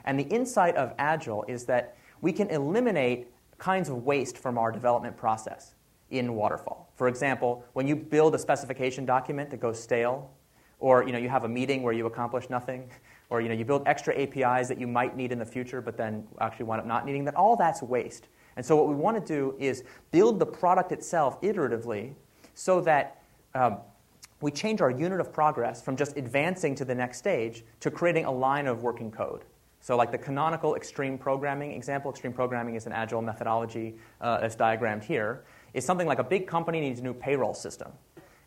[0.05, 3.27] And the insight of Agile is that we can eliminate
[3.59, 5.75] kinds of waste from our development process
[6.11, 6.93] in Waterfall.
[6.95, 10.31] For example, when you build a specification document that goes stale,
[10.79, 12.89] or you, know, you have a meeting where you accomplish nothing,
[13.33, 15.97] or you know, you build extra APIs that you might need in the future, but
[15.97, 18.29] then actually wind up not needing, that all that's waste.
[18.57, 22.13] And so what we want to do is build the product itself iteratively
[22.53, 23.23] so that
[23.55, 23.79] um,
[24.43, 28.27] we change our unit of progress from just advancing to the next stage to creating
[28.27, 29.45] a line of working code.
[29.81, 34.57] So, like the canonical extreme programming example, extreme programming is an agile methodology uh, that's
[34.57, 35.45] diagrammed here.
[35.73, 37.93] is something like a big company needs a new payroll system.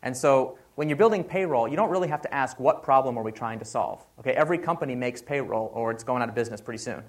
[0.02, 3.22] And so when you're building payroll, you don't really have to ask what problem are
[3.22, 4.06] we trying to solve.
[4.20, 7.02] Okay, every company makes payroll or it's going out of business pretty soon.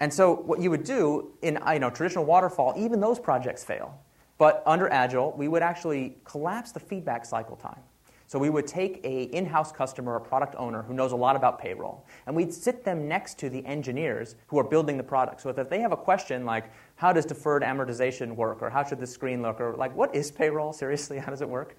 [0.00, 3.98] And so what you would do in you know, traditional waterfall, even those projects fail.
[4.38, 7.80] But under Agile, we would actually collapse the feedback cycle time.
[8.26, 11.58] So we would take a in-house customer, a product owner who knows a lot about
[11.58, 15.40] payroll, and we'd sit them next to the engineers who are building the product.
[15.40, 19.00] So if they have a question like, how does deferred amortization work, or how should
[19.00, 20.72] the screen look, or like, what is payroll?
[20.72, 21.76] Seriously, how does it work?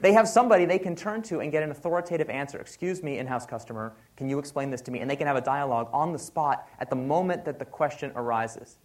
[0.00, 2.58] They have somebody they can turn to and get an authoritative answer.
[2.58, 5.00] Excuse me, in-house customer, can you explain this to me?
[5.00, 8.12] And they can have a dialogue on the spot at the moment that the question
[8.14, 8.78] arises.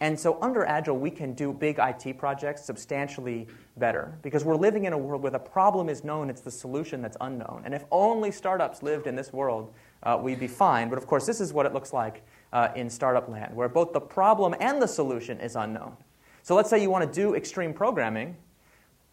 [0.00, 4.84] And so under Agile, we can do big IT projects substantially better because we're living
[4.84, 7.62] in a world where the problem is known, it's the solution that's unknown.
[7.64, 9.72] And if only startups lived in this world,
[10.04, 10.88] uh, we'd be fine.
[10.88, 13.92] But of course, this is what it looks like uh, in startup land, where both
[13.92, 15.96] the problem and the solution is unknown.
[16.42, 18.36] So let's say you want to do extreme programming.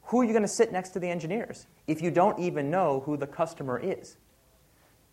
[0.05, 3.01] Who are you going to sit next to the engineers if you don't even know
[3.05, 4.17] who the customer is?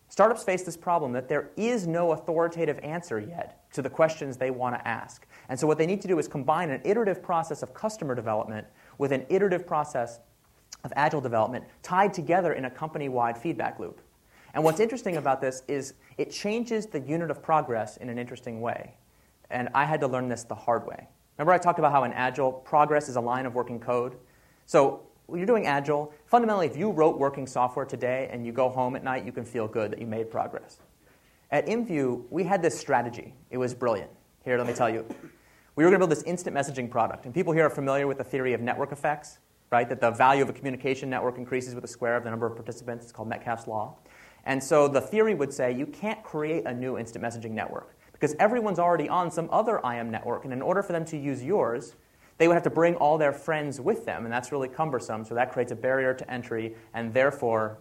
[0.07, 4.51] Startups face this problem that there is no authoritative answer yet to the questions they
[4.51, 5.25] want to ask.
[5.49, 8.67] And so, what they need to do is combine an iterative process of customer development
[8.99, 10.19] with an iterative process
[10.83, 14.01] of agile development tied together in a company wide feedback loop.
[14.53, 18.61] And what's interesting about this is it changes the unit of progress in an interesting
[18.61, 18.93] way.
[19.49, 21.07] And I had to learn this the hard way.
[21.37, 24.15] Remember, I talked about how in Agile, progress is a line of working code?
[24.65, 28.69] So, when you're doing Agile, fundamentally, if you wrote working software today and you go
[28.69, 30.79] home at night, you can feel good that you made progress.
[31.49, 33.33] At IMVU, we had this strategy.
[33.49, 34.11] It was brilliant.
[34.43, 35.05] Here, let me tell you.
[35.75, 37.25] We were going to build this instant messaging product.
[37.25, 39.39] And people here are familiar with the theory of network effects,
[39.71, 39.87] right?
[39.87, 42.55] That the value of a communication network increases with the square of the number of
[42.55, 43.05] participants.
[43.05, 43.95] It's called Metcalfe's Law.
[44.45, 48.35] And so the theory would say you can't create a new instant messaging network because
[48.39, 50.43] everyone's already on some other IM network.
[50.43, 51.95] And in order for them to use yours,
[52.37, 55.23] they would have to bring all their friends with them, and that's really cumbersome.
[55.23, 57.77] So that creates a barrier to entry, and therefore,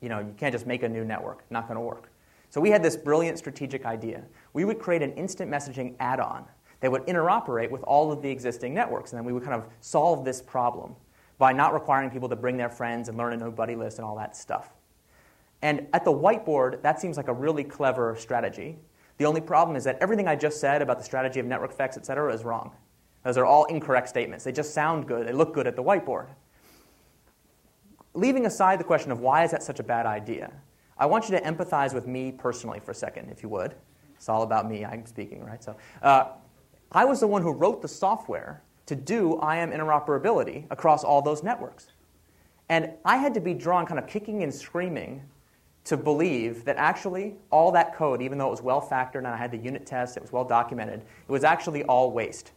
[0.00, 1.44] you know, you can't just make a new network.
[1.50, 2.12] Not going to work.
[2.50, 4.22] So we had this brilliant strategic idea.
[4.52, 6.46] We would create an instant messaging add-on
[6.80, 9.68] that would interoperate with all of the existing networks, and then we would kind of
[9.80, 10.94] solve this problem
[11.36, 14.06] by not requiring people to bring their friends and learn a new buddy list and
[14.06, 14.70] all that stuff.
[15.62, 18.78] And at the whiteboard, that seems like a really clever strategy.
[19.18, 21.96] The only problem is that everything I just said about the strategy of network effects,
[21.96, 22.72] et cetera, is wrong.
[23.24, 24.44] Those are all incorrect statements.
[24.44, 26.28] They just sound good, they look good at the whiteboard.
[28.14, 30.52] Leaving aside the question of why is that such a bad idea,
[30.96, 33.74] I want you to empathize with me personally for a second, if you would.
[34.16, 35.62] It's all about me, I'm speaking, right?
[35.62, 36.30] So, uh,
[36.90, 41.42] I was the one who wrote the software to do IM interoperability across all those
[41.42, 41.88] networks.
[42.68, 45.22] And I had to be drawn kind of kicking and screaming
[45.84, 49.36] to believe that actually all that code, even though it was well factored and I
[49.36, 52.52] had the unit tests, it was well documented, it was actually all waste.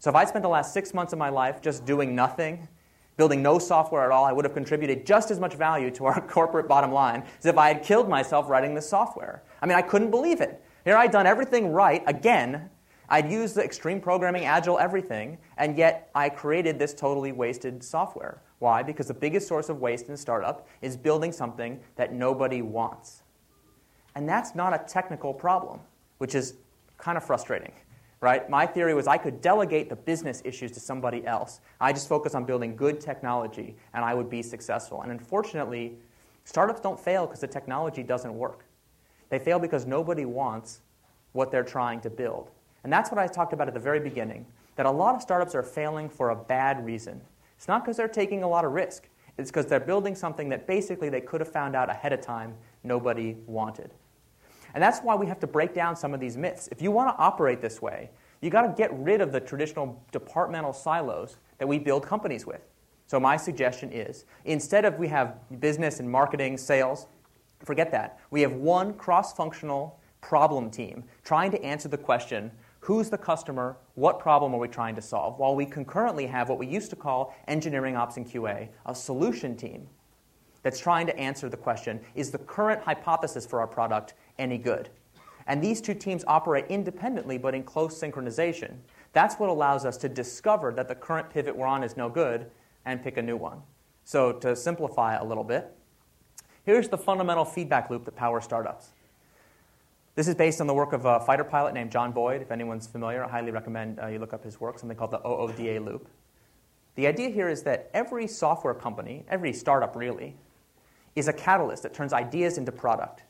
[0.00, 2.68] So if I spent the last six months of my life just doing nothing,
[3.16, 6.20] building no software at all, I would have contributed just as much value to our
[6.28, 9.42] corporate bottom line as if I had killed myself writing this software.
[9.60, 10.62] I mean, I couldn't believe it.
[10.84, 12.70] Here I'd done everything right again.
[13.08, 18.42] I'd used the extreme programming, agile, everything, and yet I created this totally wasted software.
[18.60, 18.82] Why?
[18.82, 23.22] Because the biggest source of waste in a startup is building something that nobody wants.
[24.14, 25.80] And that's not a technical problem,
[26.18, 26.54] which is
[26.98, 27.72] kind of frustrating
[28.20, 28.48] right?
[28.50, 31.60] My theory was I could delegate the business issues to somebody else.
[31.80, 35.02] I just focus on building good technology and I would be successful.
[35.02, 35.98] And unfortunately,
[36.44, 38.64] startups don't fail because the technology doesn't work.
[39.28, 40.80] They fail because nobody wants
[41.32, 42.50] what they're trying to build.
[42.84, 45.54] And that's what I talked about at the very beginning that a lot of startups
[45.54, 47.20] are failing for a bad reason.
[47.56, 50.66] It's not because they're taking a lot of risk, it's because they're building something that
[50.66, 52.54] basically they could have found out ahead of time
[52.84, 53.92] nobody wanted.
[54.74, 56.68] And that's why we have to break down some of these myths.
[56.70, 60.02] If you want to operate this way, you got to get rid of the traditional
[60.12, 62.60] departmental silos that we build companies with.
[63.06, 67.06] So my suggestion is instead of we have business and marketing, sales,
[67.64, 68.20] forget that.
[68.30, 72.50] We have one cross-functional problem team trying to answer the question,
[72.80, 76.58] who's the customer, what problem are we trying to solve, while we concurrently have what
[76.58, 79.88] we used to call engineering ops and QA, a solution team
[80.62, 84.90] that's trying to answer the question, is the current hypothesis for our product any good?
[85.46, 88.76] And these two teams operate independently but in close synchronization.
[89.12, 92.50] That's what allows us to discover that the current pivot we're on is no good
[92.84, 93.62] and pick a new one.
[94.04, 95.70] So, to simplify a little bit,
[96.64, 98.90] here's the fundamental feedback loop that powers startups.
[100.14, 102.42] This is based on the work of a fighter pilot named John Boyd.
[102.42, 105.20] If anyone's familiar, I highly recommend uh, you look up his work, something called the
[105.20, 106.08] OODA loop.
[106.96, 110.34] The idea here is that every software company, every startup really,
[111.14, 113.22] is a catalyst that turns ideas into product.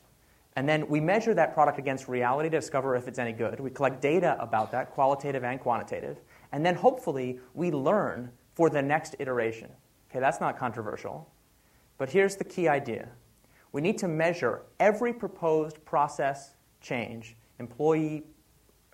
[0.59, 3.61] And then we measure that product against reality to discover if it's any good.
[3.61, 6.19] We collect data about that, qualitative and quantitative.
[6.51, 9.69] And then hopefully we learn for the next iteration.
[10.11, 11.31] Okay, that's not controversial.
[11.97, 13.07] But here's the key idea
[13.71, 18.25] we need to measure every proposed process change, employee,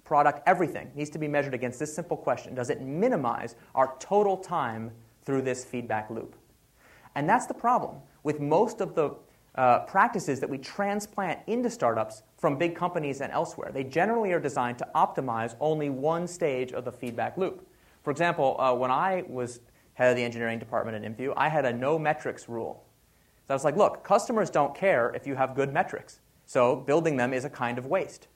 [0.04, 4.38] product, everything needs to be measured against this simple question Does it minimize our total
[4.38, 4.92] time
[5.24, 6.36] through this feedback loop?
[7.16, 9.16] And that's the problem with most of the
[9.56, 13.72] uh, practices that we transplant into startups from big companies and elsewhere.
[13.74, 17.68] They generally are designed to optimize only one stage of the feedback loop.
[18.04, 19.62] For example, uh, when I was
[19.94, 22.86] head of the engineering department at IMVU, I had a no metrics rule.
[23.48, 26.20] So I was like, look, customers don't care if you have good metrics.
[26.46, 28.28] So building them is a kind of waste.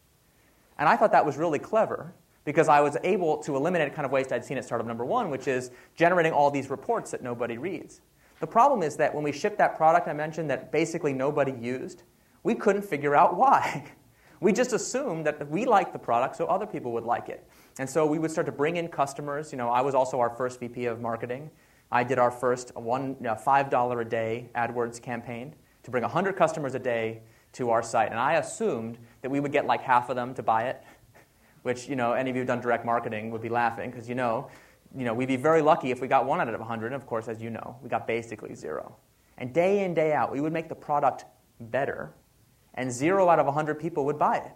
[0.77, 2.13] And I thought that was really clever
[2.45, 5.05] because I was able to eliminate a kind of waste I'd seen at startup number
[5.05, 8.01] one, which is generating all these reports that nobody reads.
[8.39, 12.03] The problem is that when we shipped that product I mentioned that basically nobody used,
[12.43, 13.85] we couldn't figure out why.
[14.41, 17.45] We just assumed that we liked the product, so other people would like it.
[17.77, 19.51] And so we would start to bring in customers.
[19.51, 21.49] You know, I was also our first VP of marketing.
[21.91, 26.73] I did our first one, know, $5 a day AdWords campaign to bring 100 customers
[26.73, 27.21] a day
[27.53, 28.11] to our site.
[28.11, 30.83] And I assumed that we would get like half of them to buy it,
[31.63, 34.15] which, you know, any of you who've done direct marketing would be laughing because you
[34.15, 34.49] know
[34.97, 36.87] you know, we'd be very lucky if we got one out of 100.
[36.87, 38.95] And of course, as you know, we got basically zero.
[39.37, 41.25] And day in, day out, we would make the product
[41.59, 42.13] better,
[42.75, 44.51] and zero out of 100 people would buy it.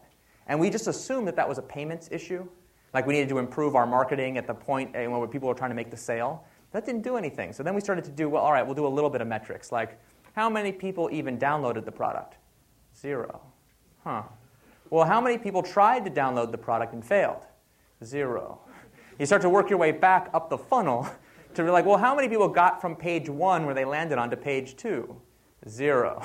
[0.47, 2.47] And we just assumed that that was a payments issue.
[2.93, 5.71] Like we needed to improve our marketing at the point eh, when people were trying
[5.71, 6.45] to make the sale.
[6.71, 7.53] That didn't do anything.
[7.53, 9.27] So then we started to do, well, all right, we'll do a little bit of
[9.27, 9.71] metrics.
[9.71, 9.99] Like,
[10.33, 12.37] how many people even downloaded the product?
[12.99, 13.41] Zero.
[14.03, 14.23] Huh.
[14.89, 17.45] Well, how many people tried to download the product and failed?
[18.03, 18.59] Zero.
[19.23, 21.07] You start to work your way back up the funnel
[21.53, 24.35] to be like, well, how many people got from page one where they landed onto
[24.35, 25.15] page two?
[25.65, 26.21] Zero.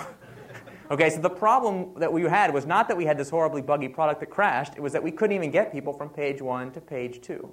[0.91, 3.87] okay, so the problem that we had was not that we had this horribly buggy
[3.87, 6.81] product that crashed, it was that we couldn't even get people from page one to
[6.81, 7.49] page two.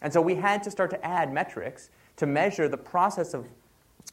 [0.00, 3.46] And so we had to start to add metrics to measure the process of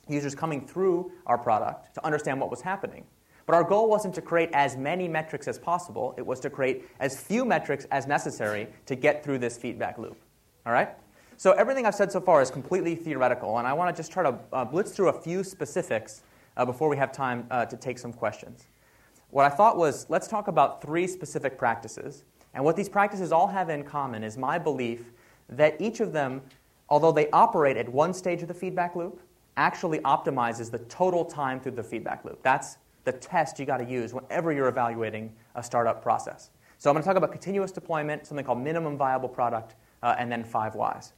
[0.09, 3.05] users coming through our product to understand what was happening.
[3.45, 6.89] But our goal wasn't to create as many metrics as possible, it was to create
[6.99, 10.17] as few metrics as necessary to get through this feedback loop.
[10.65, 10.89] All right?
[11.37, 14.23] So everything I've said so far is completely theoretical, and I want to just try
[14.23, 16.23] to uh, blitz through a few specifics
[16.55, 18.67] uh, before we have time uh, to take some questions.
[19.31, 22.23] What I thought was let's talk about three specific practices.
[22.53, 25.11] And what these practices all have in common is my belief
[25.49, 26.41] that each of them,
[26.87, 29.21] although they operate at one stage of the feedback loop,
[29.57, 32.41] actually optimizes the total time through the feedback loop.
[32.43, 36.49] That's the test you got to use whenever you're evaluating a startup process.
[36.77, 40.31] So I'm going to talk about continuous deployment, something called minimum viable product, uh, and
[40.31, 41.13] then five whys.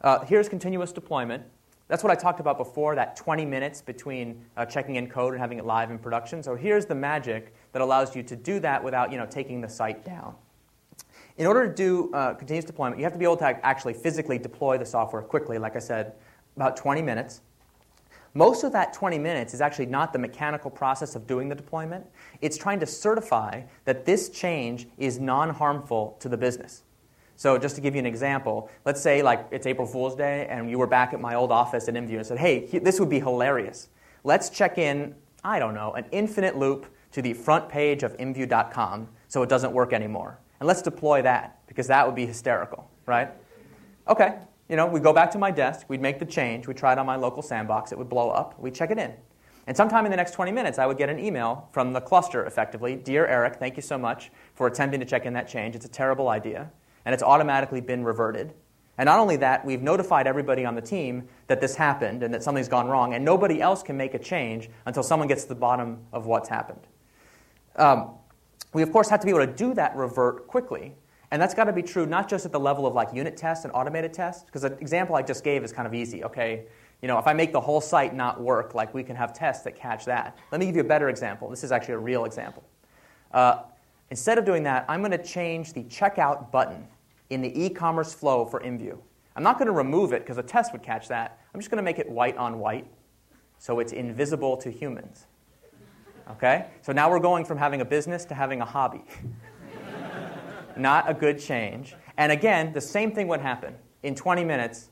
[0.00, 1.42] Uh, here's continuous deployment.
[1.88, 5.40] That's what I talked about before, that 20 minutes between uh, checking in code and
[5.40, 6.42] having it live in production.
[6.42, 9.68] So here's the magic that allows you to do that without you know, taking the
[9.68, 10.34] site down.
[11.38, 14.38] In order to do uh, continuous deployment, you have to be able to actually physically
[14.38, 16.14] deploy the software quickly, like I said,
[16.56, 17.42] about 20 minutes.
[18.34, 22.04] Most of that 20 minutes is actually not the mechanical process of doing the deployment.
[22.40, 26.82] It's trying to certify that this change is non harmful to the business.
[27.36, 30.70] So just to give you an example, let's say like it's April Fool's Day and
[30.70, 33.20] you were back at my old office at IMVU and said, hey, this would be
[33.20, 33.88] hilarious.
[34.24, 39.08] Let's check in, I don't know, an infinite loop to the front page of IMVU.com
[39.28, 40.38] so it doesn't work anymore.
[40.60, 43.30] And let's deploy that because that would be hysterical, right?
[44.08, 46.92] Okay, you know, we go back to my desk, we'd make the change, we try
[46.92, 49.12] it on my local sandbox, it would blow up, we check it in.
[49.66, 52.46] And sometime in the next 20 minutes, I would get an email from the cluster
[52.46, 55.74] effectively Dear Eric, thank you so much for attempting to check in that change.
[55.74, 56.70] It's a terrible idea
[57.06, 58.52] and it's automatically been reverted.
[58.98, 62.42] And not only that, we've notified everybody on the team that this happened and that
[62.42, 65.54] something's gone wrong, and nobody else can make a change until someone gets to the
[65.54, 66.80] bottom of what's happened.
[67.76, 68.10] Um,
[68.72, 70.94] we, of course, have to be able to do that revert quickly.
[71.30, 73.64] And that's got to be true not just at the level of like unit tests
[73.64, 76.24] and automated tests, because the example I just gave is kind of easy.
[76.24, 76.64] Okay,
[77.02, 79.64] you know, if I make the whole site not work, like we can have tests
[79.64, 80.38] that catch that.
[80.50, 81.50] Let me give you a better example.
[81.50, 82.64] This is actually a real example.
[83.32, 83.62] Uh,
[84.10, 86.86] instead of doing that, I'm going to change the checkout button
[87.30, 88.98] in the e-commerce flow for IMVU.
[89.34, 91.40] I'm not going to remove it because a test would catch that.
[91.52, 92.86] I'm just going to make it white on white
[93.58, 95.26] so it's invisible to humans.
[96.30, 96.66] Okay?
[96.82, 99.04] So now we're going from having a business to having a hobby.
[100.76, 101.94] not a good change.
[102.16, 103.74] And again, the same thing would happen.
[104.02, 104.90] In 20 minutes,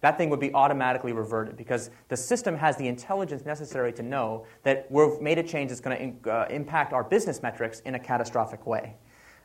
[0.00, 4.46] that thing would be automatically reverted because the system has the intelligence necessary to know
[4.62, 7.98] that we've made a change that's going to uh, impact our business metrics in a
[7.98, 8.94] catastrophic way.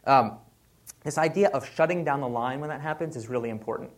[0.05, 0.37] Um,
[1.05, 3.91] this idea of shutting down the line when that happens is really important.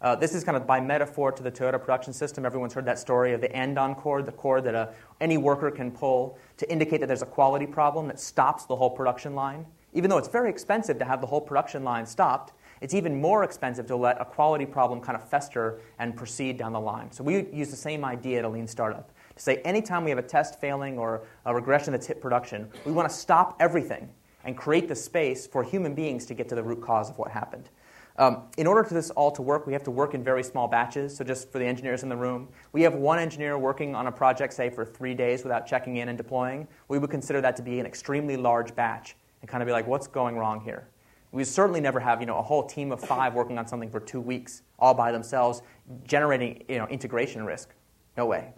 [0.00, 2.44] Uh, this is kind of by metaphor to the Toyota production system.
[2.44, 4.88] Everyone's heard that story of the andon cord, the cord that uh,
[5.20, 8.90] any worker can pull to indicate that there's a quality problem that stops the whole
[8.90, 9.66] production line.
[9.92, 13.44] Even though it's very expensive to have the whole production line stopped, it's even more
[13.44, 17.12] expensive to let a quality problem kind of fester and proceed down the line.
[17.12, 20.18] So we use the same idea at a lean startup to say anytime we have
[20.18, 24.08] a test failing or a regression that's hit production, we want to stop everything
[24.44, 27.30] and create the space for human beings to get to the root cause of what
[27.30, 27.68] happened.
[28.16, 30.68] Um, in order for this all to work, we have to work in very small
[30.68, 31.16] batches.
[31.16, 34.12] So, just for the engineers in the room, we have one engineer working on a
[34.12, 36.68] project, say, for three days without checking in and deploying.
[36.86, 39.88] We would consider that to be an extremely large batch and kind of be like,
[39.88, 40.86] what's going wrong here?
[41.32, 43.98] We certainly never have you know, a whole team of five working on something for
[43.98, 45.62] two weeks all by themselves,
[46.04, 47.70] generating you know, integration risk.
[48.16, 48.52] No way.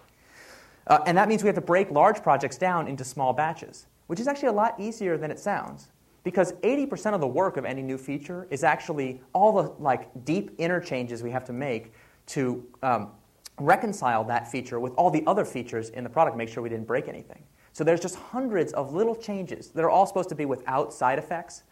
[0.87, 4.21] Uh, and that means we have to break large projects down into small batches, which
[4.21, 5.93] is actually a lot easier than it sounds.
[6.23, 10.51] Because 80% of the work of any new feature is actually all the like deep
[10.59, 11.93] interchanges we have to make
[12.27, 13.11] to um,
[13.59, 16.87] reconcile that feature with all the other features in the product, make sure we didn't
[16.87, 17.43] break anything.
[17.73, 21.19] So there's just hundreds of little changes that are all supposed to be without side
[21.19, 21.63] effects,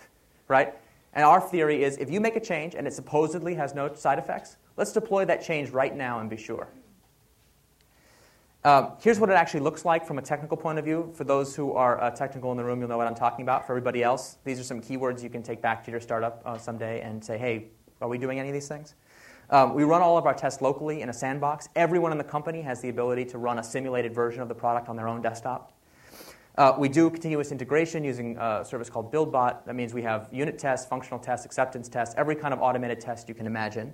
[0.49, 0.75] right?
[1.15, 4.19] And our theory is if you make a change and it supposedly has no side
[4.19, 6.69] effects, let's deploy that change right now and be sure.
[8.65, 11.13] Uh, here's what it actually looks like from a technical point of view.
[11.15, 13.67] For those who are uh, technical in the room, you'll know what I'm talking about.
[13.67, 16.57] For everybody else, these are some keywords you can take back to your startup uh,
[16.57, 17.69] someday and say, hey,
[18.01, 18.95] are we doing any of these things?
[19.51, 21.69] Um, we run all of our tests locally in a sandbox.
[21.77, 24.89] Everyone in the company has the ability to run a simulated version of the product
[24.89, 25.75] on their own desktop.
[26.57, 29.67] Uh, we do continuous integration using a service called BuildBot.
[29.67, 33.29] That means we have unit tests, functional tests, acceptance tests, every kind of automated test
[33.29, 33.93] you can imagine.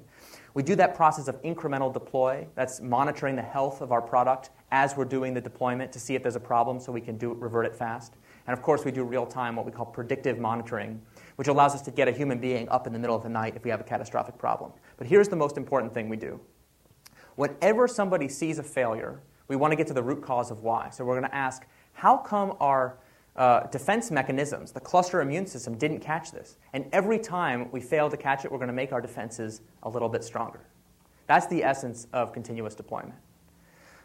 [0.54, 2.46] We do that process of incremental deploy.
[2.54, 6.22] That's monitoring the health of our product as we're doing the deployment to see if
[6.22, 8.14] there's a problem so we can do revert it fast.
[8.46, 11.00] And of course, we do real time, what we call predictive monitoring,
[11.36, 13.54] which allows us to get a human being up in the middle of the night
[13.56, 14.72] if we have a catastrophic problem.
[14.96, 16.40] But here's the most important thing we do.
[17.36, 20.90] Whenever somebody sees a failure, we want to get to the root cause of why.
[20.90, 22.98] So we're going to ask, how come our
[23.36, 26.56] uh, defense mechanisms, the cluster immune system, didn't catch this?
[26.72, 29.88] And every time we fail to catch it, we're going to make our defenses a
[29.88, 30.60] little bit stronger.
[31.26, 33.14] That's the essence of continuous deployment.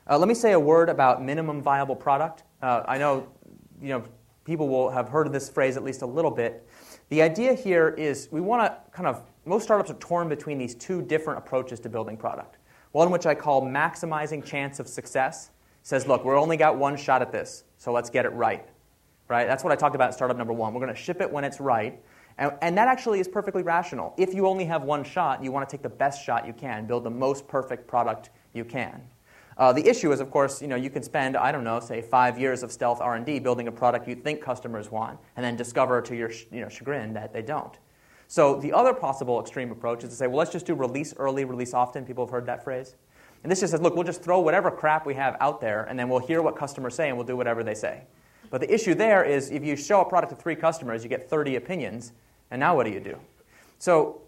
[0.07, 2.43] Uh, let me say a word about minimum viable product.
[2.61, 3.27] Uh, I know,
[3.81, 4.03] you know
[4.43, 6.67] people will have heard of this phrase at least a little bit.
[7.09, 10.75] The idea here is we want to kind of, most startups are torn between these
[10.75, 12.57] two different approaches to building product.
[12.91, 15.49] One which I call maximizing chance of success
[15.81, 18.67] says, look, we're only got one shot at this, so let's get it right.
[19.27, 19.47] Right?
[19.47, 20.73] That's what I talked about in startup number one.
[20.73, 21.99] We're going to ship it when it's right.
[22.37, 24.13] And, and that actually is perfectly rational.
[24.17, 26.85] If you only have one shot, you want to take the best shot you can,
[26.85, 29.01] build the most perfect product you can.
[29.57, 32.01] Uh, the issue is, of course, you know, you can spend, I don't know, say
[32.01, 36.01] five years of stealth R&D building a product you think customers want, and then discover
[36.01, 37.77] to your you know, chagrin that they don't.
[38.27, 41.45] So the other possible extreme approach is to say, well, let's just do release early,
[41.45, 42.05] release often.
[42.05, 42.95] People have heard that phrase.
[43.43, 45.97] And this just says, look, we'll just throw whatever crap we have out there, and
[45.97, 48.01] then we'll hear what customers say, and we'll do whatever they say.
[48.49, 51.29] But the issue there is if you show a product to three customers, you get
[51.29, 52.11] 30 opinions,
[52.51, 53.17] and now what do you do?
[53.77, 54.21] So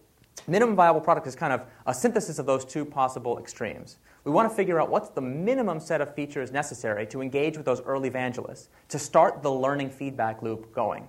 [0.47, 3.97] minimum viable product is kind of a synthesis of those two possible extremes.
[4.27, 7.65] We want to figure out what's the minimum set of features necessary to engage with
[7.65, 11.07] those early evangelists to start the learning feedback loop going.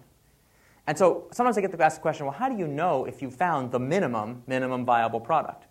[0.86, 3.20] And so sometimes I get to ask the question, well, how do you know if
[3.20, 5.66] you found the minimum, minimum viable product?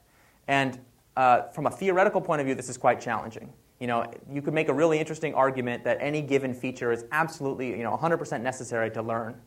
[0.49, 0.77] And
[1.15, 3.53] uh, from a theoretical point of view, this is quite challenging.
[3.79, 7.69] You know, you could make a really interesting argument that any given feature is absolutely,
[7.69, 9.39] you know, 100% necessary to learn.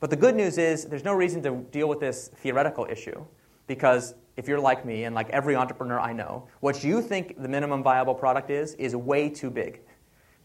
[0.00, 3.24] But the good news is there's no reason to deal with this theoretical issue
[3.68, 7.48] because if you're like me and like every entrepreneur I know, what you think the
[7.48, 9.80] minimum viable product is, is way too big.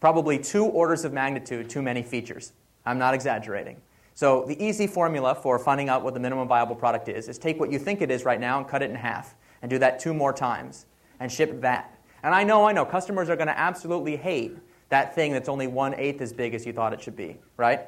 [0.00, 2.52] Probably two orders of magnitude too many features.
[2.84, 3.80] I'm not exaggerating.
[4.14, 7.60] So the easy formula for finding out what the minimum viable product is is take
[7.60, 10.00] what you think it is right now and cut it in half and do that
[10.00, 10.86] two more times
[11.20, 11.96] and ship that.
[12.24, 15.68] And I know, I know, customers are going to absolutely hate that thing that's only
[15.68, 17.82] one eighth as big as you thought it should be, right?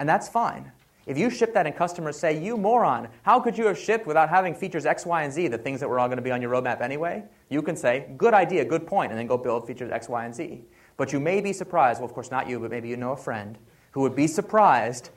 [0.00, 0.72] And that's fine.
[1.08, 4.28] If you ship that and customers say, You moron, how could you have shipped without
[4.28, 6.42] having features X, Y, and Z, the things that were all going to be on
[6.42, 7.24] your roadmap anyway?
[7.48, 10.34] You can say, Good idea, good point, and then go build features X, Y, and
[10.34, 10.62] Z.
[10.98, 13.16] But you may be surprised, well, of course, not you, but maybe you know a
[13.16, 13.56] friend
[13.92, 15.08] who would be surprised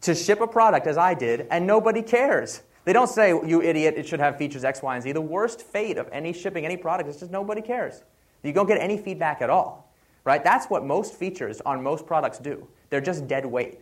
[0.00, 2.62] to ship a product as I did and nobody cares.
[2.86, 5.12] They don't say, You idiot, it should have features X, Y, and Z.
[5.12, 8.02] The worst fate of any shipping any product is just nobody cares.
[8.42, 9.92] You don't get any feedback at all.
[10.24, 10.42] Right?
[10.42, 12.66] That's what most features on most products do.
[12.88, 13.80] They're just dead weight.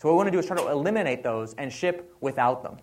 [0.00, 2.78] So what we want to do is try to eliminate those and ship without them.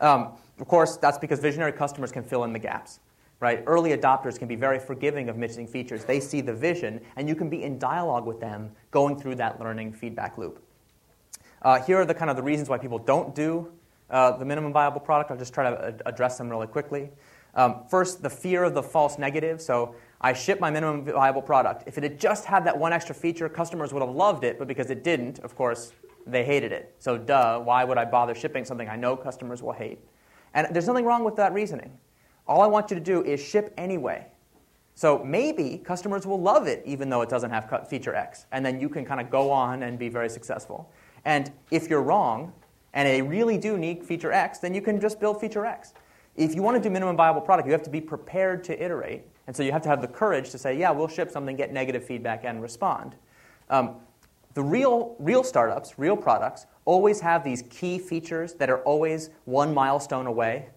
[0.00, 3.00] Um, of course, that's because visionary customers can fill in the gaps.
[3.40, 3.62] Right?
[3.66, 6.04] Early adopters can be very forgiving of missing features.
[6.04, 9.58] They see the vision, and you can be in dialogue with them going through that
[9.58, 10.62] learning feedback loop.
[11.62, 13.72] Uh, here are the kind of the reasons why people don't do
[14.10, 15.30] uh, the minimum viable product.
[15.30, 17.10] I'll just try to address them really quickly.
[17.54, 19.62] Um, first, the fear of the false negative.
[19.62, 21.84] So I ship my minimum viable product.
[21.86, 24.68] If it had just had that one extra feature, customers would have loved it, but
[24.68, 25.92] because it didn't, of course,
[26.30, 26.94] they hated it.
[26.98, 29.98] So, duh, why would I bother shipping something I know customers will hate?
[30.54, 31.98] And there's nothing wrong with that reasoning.
[32.46, 34.26] All I want you to do is ship anyway.
[34.94, 38.46] So maybe customers will love it even though it doesn't have feature X.
[38.50, 40.90] And then you can kind of go on and be very successful.
[41.24, 42.52] And if you're wrong
[42.94, 45.92] and they really do need feature X, then you can just build feature X.
[46.34, 49.22] If you want to do minimum viable product, you have to be prepared to iterate.
[49.46, 51.72] And so you have to have the courage to say, yeah, we'll ship something, get
[51.72, 53.14] negative feedback, and respond.
[53.70, 53.96] Um,
[54.54, 59.72] the real, real startups, real products, always have these key features that are always one
[59.72, 60.68] milestone away.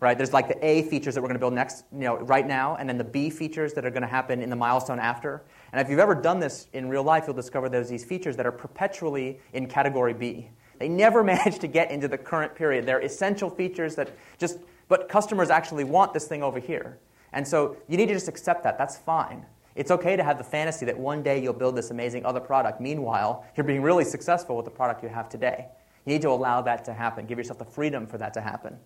[0.00, 0.16] Right?
[0.16, 2.76] There's like the A features that we're going to build next, you know, right now,
[2.76, 5.42] and then the B features that are going to happen in the milestone after.
[5.72, 8.46] And if you've ever done this in real life, you'll discover there's these features that
[8.46, 10.50] are perpetually in category B.
[10.78, 12.86] They never manage to get into the current period.
[12.86, 16.98] They're essential features that just, but customers actually want this thing over here.
[17.32, 18.78] And so you need to just accept that.
[18.78, 19.44] That's fine.
[19.78, 22.80] It's okay to have the fantasy that one day you'll build this amazing other product.
[22.80, 25.66] Meanwhile, you're being really successful with the product you have today.
[26.04, 27.26] You need to allow that to happen.
[27.26, 28.76] Give yourself the freedom for that to happen.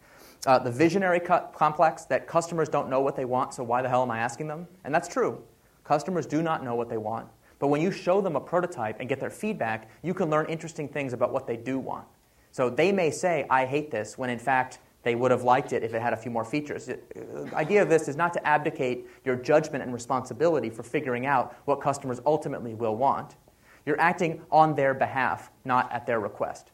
[0.44, 3.88] Uh, the visionary co- complex that customers don't know what they want, so why the
[3.88, 4.68] hell am I asking them?
[4.84, 5.42] And that's true.
[5.82, 7.26] Customers do not know what they want.
[7.58, 10.88] But when you show them a prototype and get their feedback, you can learn interesting
[10.88, 12.04] things about what they do want.
[12.50, 15.82] So they may say, I hate this, when in fact they would have liked it
[15.82, 16.86] if it had a few more features.
[16.86, 21.56] The idea of this is not to abdicate your judgment and responsibility for figuring out
[21.64, 23.36] what customers ultimately will want.
[23.84, 26.70] You're acting on their behalf, not at their request.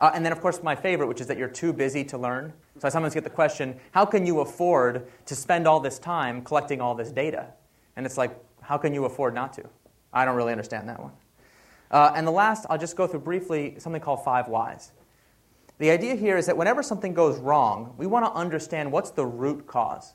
[0.00, 2.52] Uh, and then, of course, my favorite, which is that you're too busy to learn.
[2.78, 6.42] So I sometimes get the question how can you afford to spend all this time
[6.42, 7.46] collecting all this data?
[7.96, 9.64] And it's like, how can you afford not to?
[10.12, 11.12] I don't really understand that one.
[11.90, 14.92] Uh, and the last, I'll just go through briefly something called five whys.
[15.78, 19.24] The idea here is that whenever something goes wrong, we want to understand what's the
[19.24, 20.14] root cause.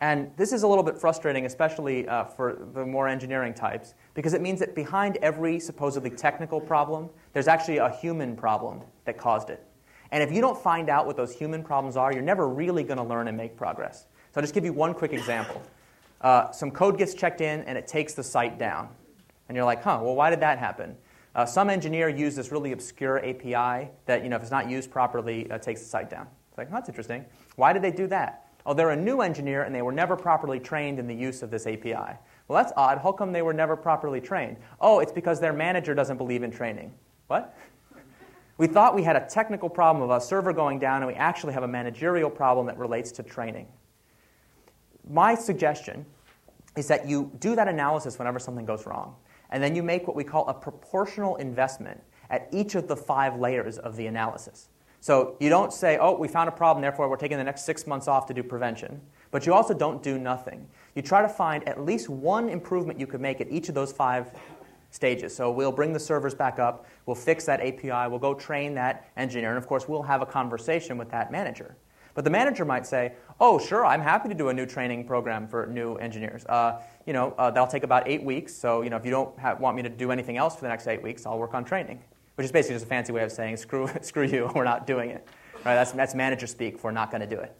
[0.00, 4.34] And this is a little bit frustrating, especially uh, for the more engineering types, because
[4.34, 9.50] it means that behind every supposedly technical problem, there's actually a human problem that caused
[9.50, 9.64] it.
[10.10, 12.98] And if you don't find out what those human problems are, you're never really going
[12.98, 14.06] to learn and make progress.
[14.32, 15.62] So I'll just give you one quick example.
[16.20, 18.88] Uh, some code gets checked in and it takes the site down.
[19.48, 20.96] And you're like, huh, well, why did that happen?
[21.34, 24.90] Uh, some engineer used this really obscure API that, you know, if it's not used
[24.90, 26.28] properly, uh, takes the site down.
[26.48, 27.24] It's like, oh, that's interesting.
[27.56, 28.52] Why did they do that?
[28.66, 31.50] Oh, they're a new engineer and they were never properly trained in the use of
[31.50, 32.16] this API.
[32.46, 32.98] Well, that's odd.
[32.98, 34.56] How come they were never properly trained?
[34.80, 36.94] Oh, it's because their manager doesn't believe in training.
[37.26, 37.56] What?
[38.56, 41.54] We thought we had a technical problem of a server going down, and we actually
[41.54, 43.66] have a managerial problem that relates to training.
[45.10, 46.06] My suggestion
[46.76, 49.16] is that you do that analysis whenever something goes wrong
[49.54, 53.38] and then you make what we call a proportional investment at each of the five
[53.38, 54.68] layers of the analysis.
[54.98, 57.86] So you don't say, oh, we found a problem, therefore we're taking the next six
[57.86, 59.00] months off to do prevention.
[59.30, 60.66] But you also don't do nothing.
[60.96, 63.92] You try to find at least one improvement you could make at each of those
[63.92, 64.32] five
[64.90, 65.36] stages.
[65.36, 69.08] So we'll bring the servers back up, we'll fix that API, we'll go train that
[69.16, 71.76] engineer, and of course we'll have a conversation with that manager.
[72.14, 75.46] But the manager might say, oh, sure, I'm happy to do a new training program
[75.48, 76.44] for new engineers.
[76.46, 78.54] Uh, you know, uh, that'll take about eight weeks.
[78.54, 80.68] So, you know, if you don't have, want me to do anything else for the
[80.68, 82.02] next eight weeks, I'll work on training,
[82.36, 85.10] which is basically just a fancy way of saying, screw, screw you, we're not doing
[85.10, 85.26] it.
[85.64, 85.74] Right?
[85.74, 87.56] That's, that's manager speak for not going to do it.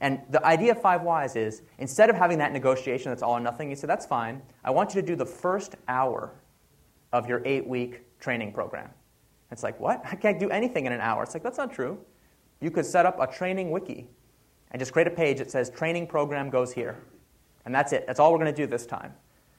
[0.00, 3.40] And the idea of five whys is instead of having that negotiation that's all or
[3.40, 4.42] nothing, you say, that's fine.
[4.62, 6.34] I want you to do the first hour
[7.12, 8.90] of your eight week training program.
[9.50, 10.02] It's like, what?
[10.04, 11.22] I can't do anything in an hour.
[11.22, 11.98] It's like, that's not true.
[12.60, 14.08] You could set up a training wiki
[14.70, 16.98] and just create a page that says training program goes here.
[17.66, 18.06] And that's it.
[18.06, 19.12] That's all we're going to do this time.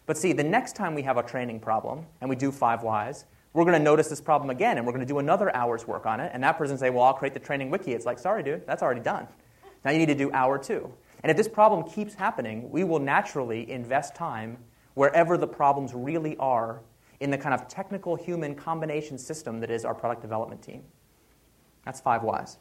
[0.08, 3.26] But see, the next time we have a training problem and we do five whys,
[3.54, 6.06] we're going to notice this problem again and we're going to do another hour's work
[6.06, 6.32] on it.
[6.34, 7.92] And that person say, well, I'll create the training wiki.
[7.92, 9.28] It's like, sorry, dude, that's already done.
[9.84, 10.92] Now you need to do hour two.
[11.22, 14.58] And if this problem keeps happening, we will naturally invest time
[14.94, 16.82] wherever the problems really are
[17.20, 20.84] in the kind of technical human combination system that is our product development team.
[21.84, 22.58] That's five whys.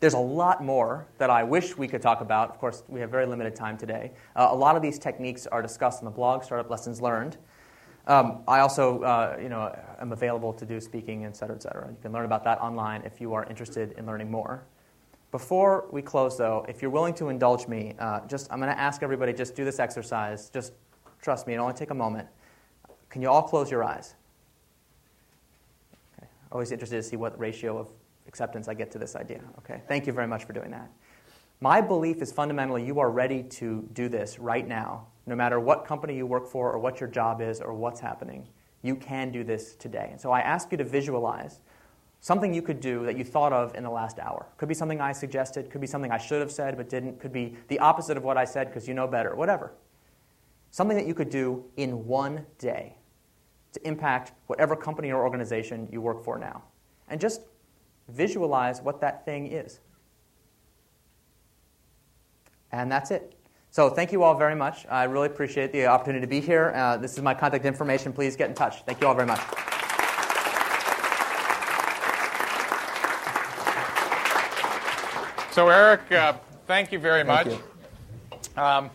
[0.00, 2.48] There's a lot more that I wish we could talk about.
[2.50, 4.12] Of course, we have very limited time today.
[4.34, 7.36] Uh, a lot of these techniques are discussed in the blog, Startup Lessons Learned.
[8.06, 11.88] Um, I also, uh, you know, am available to do speaking, et cetera, et cetera.
[11.88, 14.64] You can learn about that online if you are interested in learning more.
[15.32, 18.80] Before we close, though, if you're willing to indulge me, uh, just I'm going to
[18.80, 20.48] ask everybody just do this exercise.
[20.48, 20.72] Just
[21.20, 22.26] trust me, it only take a moment.
[23.10, 24.14] Can you all close your eyes?
[26.16, 26.26] Okay.
[26.50, 27.88] Always interested to see what ratio of
[28.30, 29.40] acceptance I get to this idea.
[29.58, 30.88] Okay, thank you very much for doing that.
[31.60, 35.84] My belief is fundamentally you are ready to do this right now, no matter what
[35.84, 38.48] company you work for or what your job is or what's happening.
[38.82, 40.08] You can do this today.
[40.12, 41.60] And so I ask you to visualize
[42.20, 44.46] something you could do that you thought of in the last hour.
[44.58, 47.32] Could be something I suggested, could be something I should have said but didn't, could
[47.32, 49.72] be the opposite of what I said because you know better, whatever.
[50.70, 52.96] Something that you could do in one day
[53.72, 56.62] to impact whatever company or organization you work for now.
[57.08, 57.42] And just
[58.12, 59.80] visualize what that thing is.
[62.72, 63.34] And that's it.
[63.70, 64.86] So thank you all very much.
[64.88, 66.72] I really appreciate the opportunity to be here.
[66.74, 68.12] Uh, this is my contact information.
[68.12, 68.82] Please get in touch.
[68.82, 69.40] Thank you all very much.
[75.52, 76.34] So, Eric, uh,
[76.68, 77.58] thank you very Thank much.
[78.56, 78.62] you.
[78.62, 78.90] Um,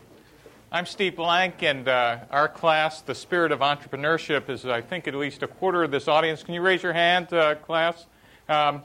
[0.71, 5.15] I'm Steve Blank, and uh, our class, The Spirit of Entrepreneurship, is, I think, at
[5.15, 6.43] least a quarter of this audience.
[6.43, 8.07] Can you raise your hand, uh, class?
[8.47, 8.83] Um,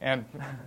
[0.00, 0.24] and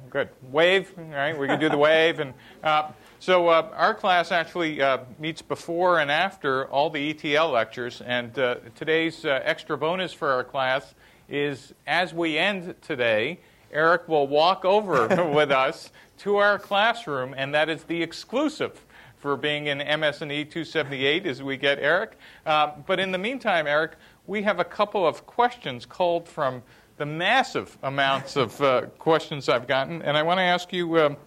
[0.09, 0.29] good.
[0.51, 1.38] Wave, all right?
[1.38, 2.19] We can do the wave.
[2.19, 7.49] And uh, so uh, our class actually uh, meets before and after all the ETL
[7.49, 8.01] lectures.
[8.05, 10.93] And uh, today's uh, extra bonus for our class
[11.27, 13.39] is as we end today,
[13.71, 18.86] Eric will walk over with us to our classroom, and that is the exclusive
[19.17, 22.17] for being in MS&E 278 as we get Eric.
[22.45, 23.93] Uh, but in the meantime, Eric,
[24.27, 26.61] we have a couple of questions called from
[26.98, 31.18] the massive amounts of uh, questions I've gotten, and I want to ask you um,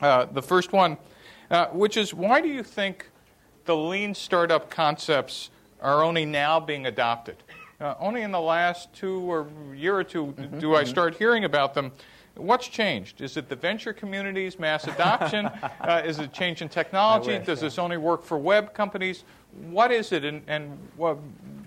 [0.00, 0.96] uh, the first one,
[1.50, 3.10] uh, which is why do you think
[3.64, 7.36] the lean startup concepts are only now being adopted?
[7.80, 11.74] Uh, only in the last two or year or 2 do I start hearing about
[11.74, 11.92] them.
[12.38, 13.20] What's changed?
[13.20, 15.46] Is it the venture community's mass adoption?
[15.80, 17.32] uh, is it change in technology?
[17.32, 17.66] wish, Does yeah.
[17.66, 19.24] this only work for web companies?
[19.70, 21.18] What is it, and, and what,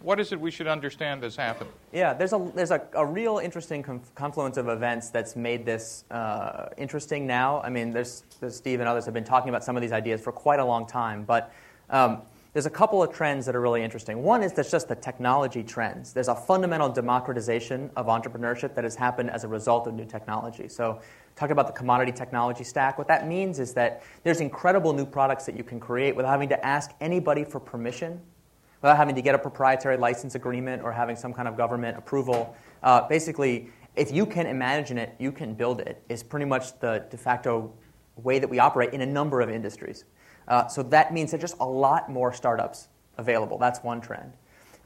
[0.02, 1.70] what is it we should understand has happened?
[1.92, 6.06] Yeah, there's a there's a, a real interesting conf- confluence of events that's made this
[6.10, 7.62] uh, interesting now.
[7.62, 10.22] I mean, there's, there's Steve and others have been talking about some of these ideas
[10.22, 11.54] for quite a long time, but
[11.90, 12.22] um,
[12.54, 14.24] there's a couple of trends that are really interesting.
[14.24, 16.12] One is that's just the technology trends.
[16.12, 20.68] There's a fundamental democratization of entrepreneurship that has happened as a result of new technology.
[20.68, 21.00] So,
[21.38, 22.98] talk about the commodity technology stack.
[22.98, 26.50] What that means is that there's incredible new products that you can create without having
[26.50, 28.20] to ask anybody for permission
[28.82, 32.56] without having to get a proprietary license agreement or having some kind of government approval.
[32.84, 37.06] Uh, basically, if you can imagine it, you can build it, is pretty much the
[37.10, 37.72] de facto
[38.16, 40.06] way that we operate in a number of industries.
[40.48, 42.88] Uh, so that means there's just a lot more startups
[43.18, 43.58] available.
[43.58, 44.34] That's one trend.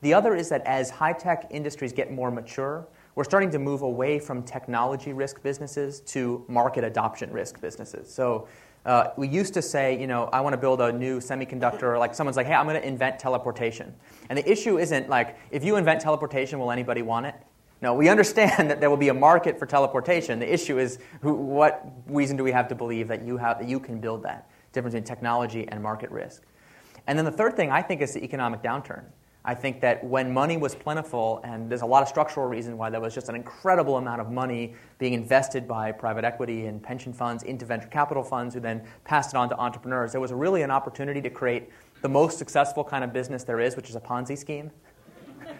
[0.01, 3.82] The other is that as high tech industries get more mature, we're starting to move
[3.82, 8.14] away from technology risk businesses to market adoption risk businesses.
[8.14, 8.47] So
[8.86, 11.97] uh, we used to say, you know, I want to build a new semiconductor, or
[11.97, 13.95] like someone's like, hey, I'm going to invent teleportation.
[14.30, 17.36] And the issue isn't like, if you invent teleportation, will anybody want it?
[17.82, 20.39] No, we understand that there will be a market for teleportation.
[20.39, 23.68] The issue is, who, what reason do we have to believe that you, have, that
[23.68, 24.49] you can build that?
[24.76, 26.43] Difference between technology and market risk.
[27.07, 29.05] And then the third thing I think is the economic downturn.
[29.47, 32.89] I think that when money was plentiful, and there's a lot of structural reason why
[32.89, 37.13] there was just an incredible amount of money being invested by private equity and pension
[37.13, 40.63] funds into venture capital funds, who then passed it on to entrepreneurs, there was really
[40.63, 41.69] an opportunity to create
[42.01, 44.71] the most successful kind of business there is, which is a Ponzi scheme.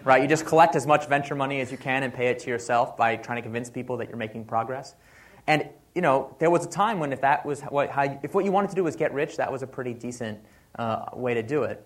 [0.03, 0.22] Right?
[0.22, 2.95] You just collect as much venture money as you can and pay it to yourself
[2.97, 4.95] by trying to convince people that you're making progress.
[5.47, 8.43] And you know, there was a time when if that was what, how, if what
[8.43, 10.38] you wanted to do was get rich, that was a pretty decent
[10.78, 11.84] uh, way to do it.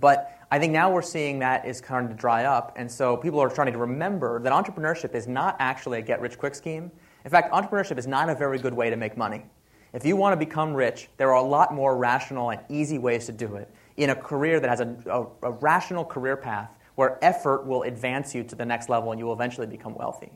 [0.00, 3.40] But I think now we're seeing that is starting to dry up, and so people
[3.40, 6.90] are trying to remember that entrepreneurship is not actually a get-rich-quick scheme.
[7.24, 9.44] In fact, entrepreneurship is not a very good way to make money.
[9.92, 13.26] If you want to become rich, there are a lot more rational and easy ways
[13.26, 17.22] to do it in a career that has a, a, a rational career path where
[17.22, 20.32] effort will advance you to the next level and you will eventually become wealthy.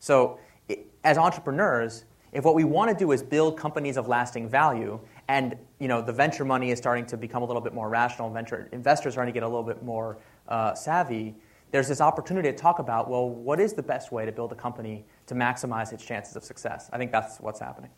[0.00, 0.38] So,
[0.70, 5.00] i as entrepreneurs, if what we want to do is build companies of lasting value,
[5.28, 8.30] and you know the venture money is starting to become a little bit more rational,
[8.30, 10.18] venture investors are starting to get a little bit more
[10.48, 11.34] uh, savvy,
[11.70, 14.54] there's this opportunity to talk about well, what is the best way to build a
[14.54, 16.88] company to maximize its chances of success?
[16.92, 17.90] I think that's what's happening.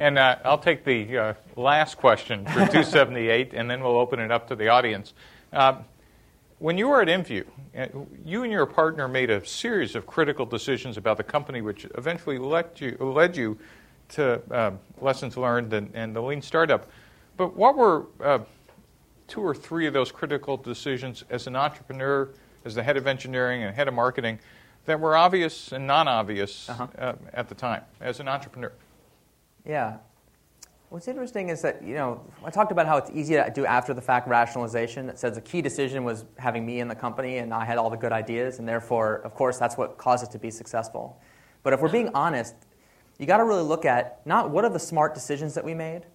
[0.00, 4.30] And uh, I'll take the uh, last question for 278, and then we'll open it
[4.30, 5.14] up to the audience.
[5.52, 5.84] Um,
[6.58, 7.44] when you were at IMVU,
[7.76, 7.86] uh,
[8.24, 12.38] you and your partner made a series of critical decisions about the company, which eventually
[12.38, 13.58] led you, led you
[14.10, 16.88] to um, lessons learned and, and the lean startup.
[17.36, 18.40] But what were uh,
[19.28, 22.28] two or three of those critical decisions as an entrepreneur,
[22.64, 24.40] as the head of engineering and head of marketing,
[24.86, 26.86] that were obvious and non obvious Uh-huh.
[26.98, 28.72] uh, at the time as an entrepreneur?
[29.64, 29.98] Yeah.
[30.90, 33.92] What's interesting is that, you know, I talked about how it's easy to do after
[33.92, 37.52] the fact rationalization that says the key decision was having me in the company and
[37.52, 40.38] I had all the good ideas, and therefore, of course, that's what caused us to
[40.38, 41.20] be successful.
[41.62, 42.54] But if we're being honest,
[43.18, 46.06] you got to really look at not what are the smart decisions that we made,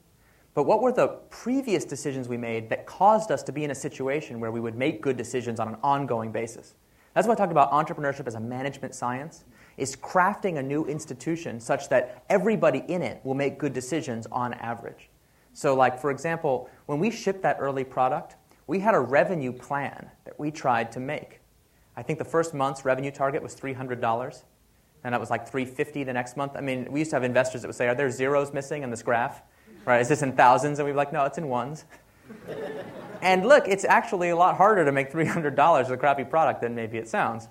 [0.55, 3.76] but what were the previous decisions we made that caused us to be in a
[3.76, 6.74] situation where we would make good decisions on an ongoing basis?
[7.13, 9.43] That's why I talked about entrepreneurship as a management science.
[9.78, 14.53] Is crafting a new institution such that everybody in it will make good decisions on
[14.55, 15.09] average.
[15.53, 18.36] So, like, for example, when we shipped that early product,
[18.67, 21.41] we had a revenue plan that we tried to make.
[21.95, 24.43] I think the first month's revenue target was $300,
[25.03, 26.53] and that was like 350 the next month.
[26.55, 28.89] I mean, we used to have investors that would say, Are there zeros missing in
[28.89, 29.41] this graph?
[29.86, 30.01] Right?
[30.01, 30.80] Is this in thousands?
[30.80, 31.86] And we'd be like, No, it's in ones.
[33.21, 36.74] and look, it's actually a lot harder to make $300 with a crappy product than
[36.74, 37.47] maybe it sounds.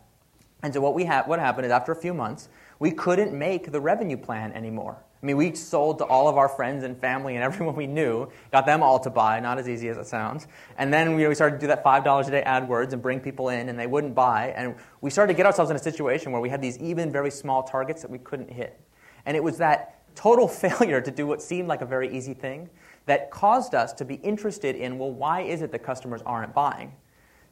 [0.62, 2.48] And so what, we ha- what happened is after a few months,
[2.78, 5.02] we couldn't make the revenue plan anymore.
[5.22, 8.28] I mean, we sold to all of our friends and family and everyone we knew,
[8.50, 10.48] got them all to buy, not as easy as it sounds.
[10.78, 13.68] And then we started to do that $5 a day AdWords and bring people in,
[13.68, 14.52] and they wouldn't buy.
[14.56, 17.30] And we started to get ourselves in a situation where we had these even very
[17.30, 18.80] small targets that we couldn't hit.
[19.24, 22.68] And it was that total failure to do what seemed like a very easy thing
[23.06, 26.92] that caused us to be interested in well, why is it that customers aren't buying?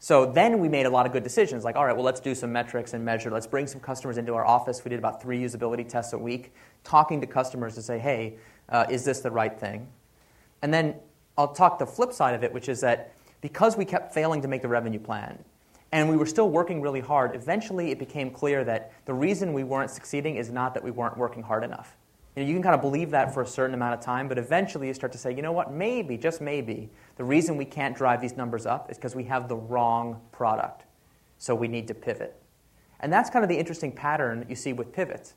[0.03, 2.35] So then we made a lot of good decisions, like, all right, well, let's do
[2.35, 3.31] some metrics and measure.
[3.31, 4.83] Let's bring some customers into our office.
[4.83, 8.39] We did about three usability tests a week, talking to customers to say, hey,
[8.71, 9.89] uh, is this the right thing?
[10.63, 10.95] And then
[11.37, 14.49] I'll talk the flip side of it, which is that because we kept failing to
[14.49, 15.45] make the revenue plan,
[15.93, 19.65] and we were still working really hard, eventually it became clear that the reason we
[19.65, 21.95] weren't succeeding is not that we weren't working hard enough.
[22.37, 24.39] You, know, you can kind of believe that for a certain amount of time, but
[24.39, 27.97] eventually you start to say, you know what, maybe, just maybe, the reason we can't
[27.97, 30.85] drive these numbers up is because we have the wrong product.
[31.39, 32.41] So we need to pivot.
[33.01, 35.35] And that's kind of the interesting pattern you see with pivots.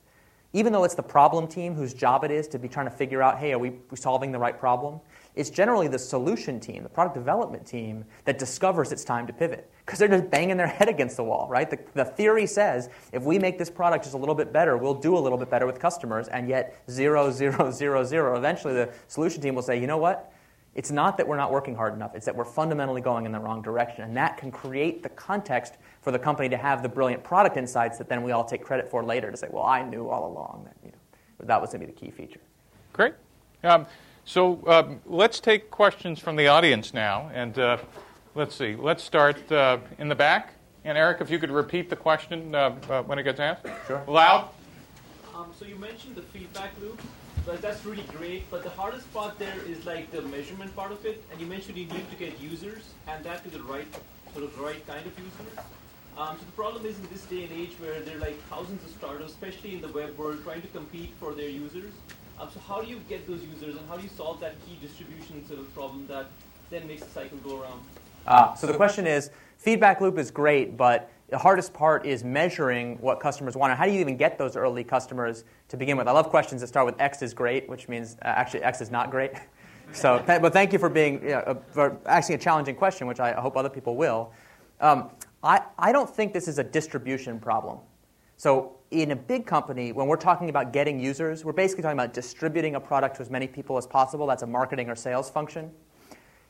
[0.52, 3.24] Even though it's the problem team whose job it is to be trying to figure
[3.24, 5.00] out, hey, are we solving the right problem?
[5.36, 9.70] It's generally the solution team, the product development team, that discovers it's time to pivot
[9.86, 11.70] because they're just banging their head against the wall, right?
[11.70, 14.94] The, the theory says if we make this product just a little bit better, we'll
[14.94, 18.38] do a little bit better with customers, and yet zero, zero, zero, zero.
[18.38, 20.32] Eventually, the solution team will say, you know what?
[20.76, 23.40] It's not that we're not working hard enough, it's that we're fundamentally going in the
[23.40, 24.04] wrong direction.
[24.04, 27.98] And that can create the context for the company to have the brilliant product insights
[28.00, 30.64] that then we all take credit for later to say, well, I knew all along
[30.66, 30.98] that you know,
[31.46, 32.42] that was going to be the key feature.
[32.92, 33.14] Great.
[33.64, 33.86] Um,
[34.26, 37.30] so um, let's take questions from the audience now.
[37.34, 37.78] And uh,
[38.36, 40.54] let's see, let's start uh, in the back.
[40.86, 43.66] And Eric, if you could repeat the question uh, uh when it gets asked.
[43.88, 44.04] Sure.
[44.08, 44.50] Loud.
[45.34, 47.02] Um, so you mentioned the feedback loop,
[47.46, 48.50] but that's really great.
[48.52, 51.24] But the hardest part there is like the measurement part of it.
[51.32, 53.88] And you mentioned you need to get users and that to the right
[54.34, 55.66] sort of right kind of users.
[56.18, 58.84] Um, so the problem is in this day and age where there are like thousands
[58.84, 61.92] of startups, especially in the web world, trying to compete for their users.
[62.40, 64.78] Um, so how do you get those users, and how do you solve that key
[64.82, 66.28] distribution sort of problem that
[66.70, 67.82] then makes the cycle go around?
[68.26, 72.98] Uh, so the question is, feedback loop is great, but the hardest part is measuring
[73.00, 73.72] what customers want.
[73.72, 76.08] And how do you even get those early customers to begin with?
[76.08, 78.92] I love questions that start with X is great, which means uh, actually X is
[78.92, 79.32] not great.
[79.94, 83.20] so, but thank you for being you know, uh, for asking a challenging question, which
[83.20, 84.32] I hope other people will.
[84.80, 85.10] Um,
[85.44, 87.80] I, I don't think this is a distribution problem.
[88.38, 92.14] So in a big company, when we're talking about getting users, we're basically talking about
[92.14, 94.28] distributing a product to as many people as possible.
[94.28, 95.72] That's a marketing or sales function.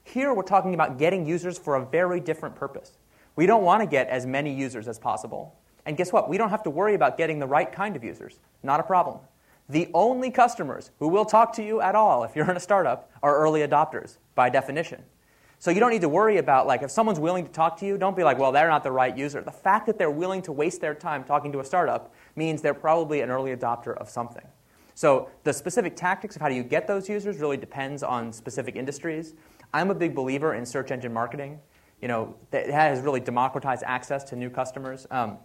[0.03, 2.97] Here, we're talking about getting users for a very different purpose.
[3.37, 5.55] We don't want to get as many users as possible.
[5.85, 6.29] And guess what?
[6.29, 8.39] We don't have to worry about getting the right kind of users.
[8.61, 9.19] Not a problem.
[9.69, 13.09] The only customers who will talk to you at all if you're in a startup
[13.23, 15.03] are early adopters, by definition.
[15.63, 17.97] So you don't need to worry about like if someone's willing to talk to you,
[17.97, 19.39] don't be like, well, they're not the right user.
[19.41, 22.73] The fact that they're willing to waste their time talking to a startup means they're
[22.73, 24.45] probably an early adopter of something.
[24.95, 28.75] So the specific tactics of how do you get those users really depends on specific
[28.75, 29.33] industries.
[29.73, 31.59] I'm a big believer in search engine marketing.
[32.01, 35.07] You know, it has really democratized access to new customers.
[35.09, 35.37] Um,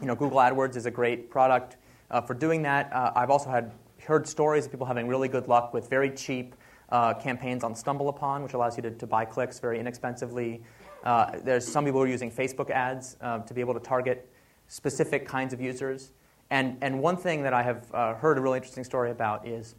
[0.00, 1.76] you know, Google AdWords is a great product
[2.10, 2.92] uh, for doing that.
[2.92, 3.72] Uh, I've also had
[4.04, 6.56] heard stories of people having really good luck with very cheap
[6.90, 10.62] uh, campaigns on StumbleUpon, which allows you to, to buy clicks very inexpensively.
[11.04, 14.28] Uh, there's some people who are using Facebook ads uh, to be able to target
[14.66, 16.12] specific kinds of users.
[16.50, 19.74] And, and one thing that I have uh, heard a really interesting story about is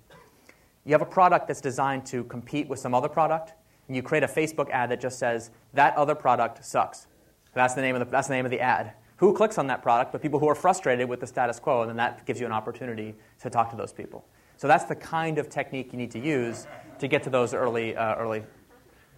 [0.86, 3.54] you have a product that's designed to compete with some other product,
[3.88, 7.08] and you create a Facebook ad that just says, that other product sucks.
[7.54, 8.94] That's the name of the, that's the, name of the ad.
[9.18, 10.12] Who clicks on that product?
[10.12, 12.52] But people who are frustrated with the status quo, and then that gives you an
[12.52, 14.26] opportunity to talk to those people.
[14.58, 16.68] So that's the kind of technique you need to use
[17.00, 18.44] to get to those early, uh, early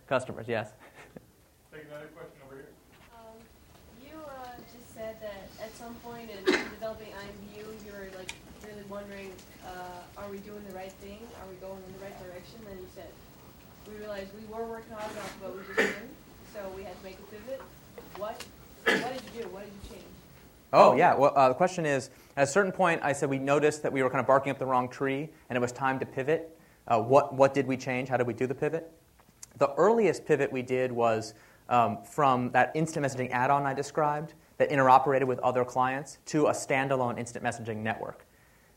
[0.08, 0.48] customers.
[0.48, 0.72] Yes?
[1.72, 2.70] Take another question over here.
[3.14, 3.38] Um,
[4.02, 8.32] you uh, just said that at some point in developing IMVU, you were like
[8.66, 9.32] really wondering,
[9.66, 11.18] uh, are we doing the right thing?
[11.42, 12.60] Are we going in the right direction?
[12.70, 13.10] And you said,
[13.90, 16.14] we realized we were working hard enough, but we just didn't.
[16.54, 17.62] So we had to make a pivot.
[18.18, 18.46] What,
[18.86, 19.50] what did you do?
[19.50, 20.06] What did you change?
[20.72, 21.16] Oh, yeah.
[21.16, 24.04] Well, uh, the question is at a certain point, I said we noticed that we
[24.04, 26.56] were kind of barking up the wrong tree, and it was time to pivot.
[26.88, 28.10] Uh, what, what did we change?
[28.10, 28.92] How did we do the pivot?
[29.58, 31.34] The earliest pivot we did was
[31.70, 34.36] um, from that instant messaging add on I described.
[34.58, 38.26] that interoperated with other clients to a standalone instant messaging network.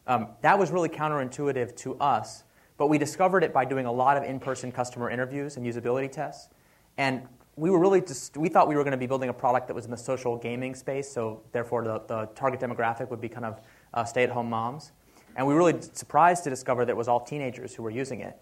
[0.07, 2.45] Um, that was really counterintuitive to us,
[2.77, 6.11] but we discovered it by doing a lot of in person customer interviews and usability
[6.11, 6.49] tests.
[6.97, 7.27] And
[7.57, 9.75] we were really just, we thought we were going to be building a product that
[9.75, 13.47] was in the social gaming space, so therefore the, the target demographic would be kind
[13.47, 13.61] of
[13.95, 14.93] uh, stay at home moms.
[15.37, 18.21] And we were really surprised to discover that it was all teenagers who were using
[18.21, 18.37] it.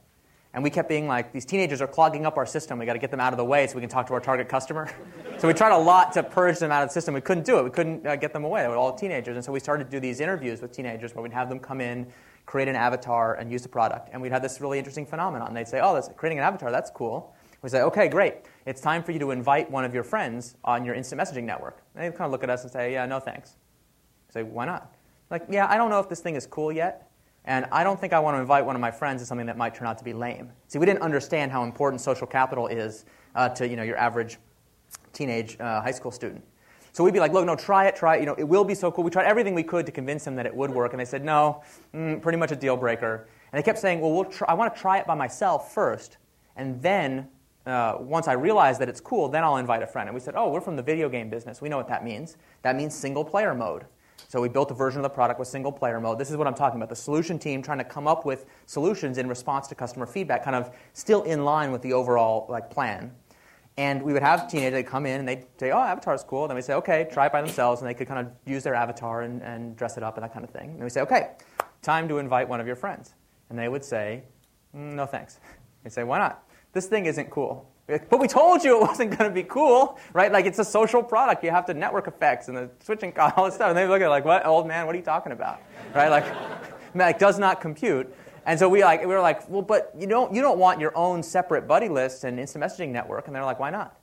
[0.54, 2.78] And we kept being like, these teenagers are clogging up our system.
[2.78, 4.20] We got to get them out of the way so we can talk to our
[4.20, 4.88] target customer.
[5.38, 7.12] so we tried a lot to purge them out of the system.
[7.12, 7.64] We couldn't do it.
[7.64, 8.62] We couldn't uh, get them away.
[8.62, 9.34] They were all teenagers.
[9.34, 11.80] And so we started to do these interviews with teenagers where we'd have them come
[11.80, 12.06] in,
[12.46, 14.10] create an avatar, and use the product.
[14.12, 15.48] And we'd have this really interesting phenomenon.
[15.48, 17.34] And they'd say, oh, that's, creating an avatar, that's cool.
[17.62, 18.34] We say, okay, great.
[18.64, 21.82] It's time for you to invite one of your friends on your instant messaging network.
[21.96, 23.56] And they kind of look at us and say, yeah, no thanks.
[24.28, 24.94] We say, why not?
[25.30, 27.10] Like, yeah, I don't know if this thing is cool yet.
[27.46, 29.56] And I don't think I want to invite one of my friends to something that
[29.56, 30.50] might turn out to be lame.
[30.68, 34.38] See, we didn't understand how important social capital is uh, to you know, your average
[35.12, 36.42] teenage uh, high school student.
[36.92, 38.20] So we'd be like, look, no, try it, try it.
[38.20, 39.02] You know, it will be so cool.
[39.02, 41.24] We tried everything we could to convince them that it would work, and they said,
[41.24, 43.26] no, mm, pretty much a deal breaker.
[43.52, 46.18] And they kept saying, well, we'll try, I want to try it by myself first,
[46.54, 47.26] and then
[47.66, 50.08] uh, once I realize that it's cool, then I'll invite a friend.
[50.08, 51.60] And we said, oh, we're from the video game business.
[51.60, 52.36] We know what that means.
[52.62, 53.86] That means single player mode.
[54.28, 56.18] So we built a version of the product with single player mode.
[56.18, 59.18] This is what I'm talking about the solution team trying to come up with solutions
[59.18, 63.12] in response to customer feedback, kind of still in line with the overall like, plan.
[63.76, 66.46] And we would have teenagers come in and they'd say, Oh, Avatar's cool.
[66.46, 67.80] Then we'd say, Okay, try it by themselves.
[67.80, 70.32] And they could kind of use their avatar and, and dress it up and that
[70.32, 70.70] kind of thing.
[70.70, 71.30] And we say, Okay,
[71.82, 73.14] time to invite one of your friends.
[73.50, 74.22] And they would say,
[74.74, 75.40] mm, No thanks.
[75.82, 76.44] They say, Why not?
[76.72, 77.68] This thing isn't cool.
[78.08, 80.32] But we told you it wasn't going to be cool, right?
[80.32, 81.44] Like it's a social product.
[81.44, 83.68] You have the network effects and the switching costs, all this stuff.
[83.68, 84.86] And they look at it like, what, old man?
[84.86, 85.60] What are you talking about,
[85.94, 86.08] right?
[86.08, 86.24] Like,
[86.94, 88.14] like does not compute.
[88.46, 90.96] And so we like we were like, well, but you don't you don't want your
[90.96, 93.26] own separate buddy list and instant messaging network.
[93.26, 93.96] And they're like, why not?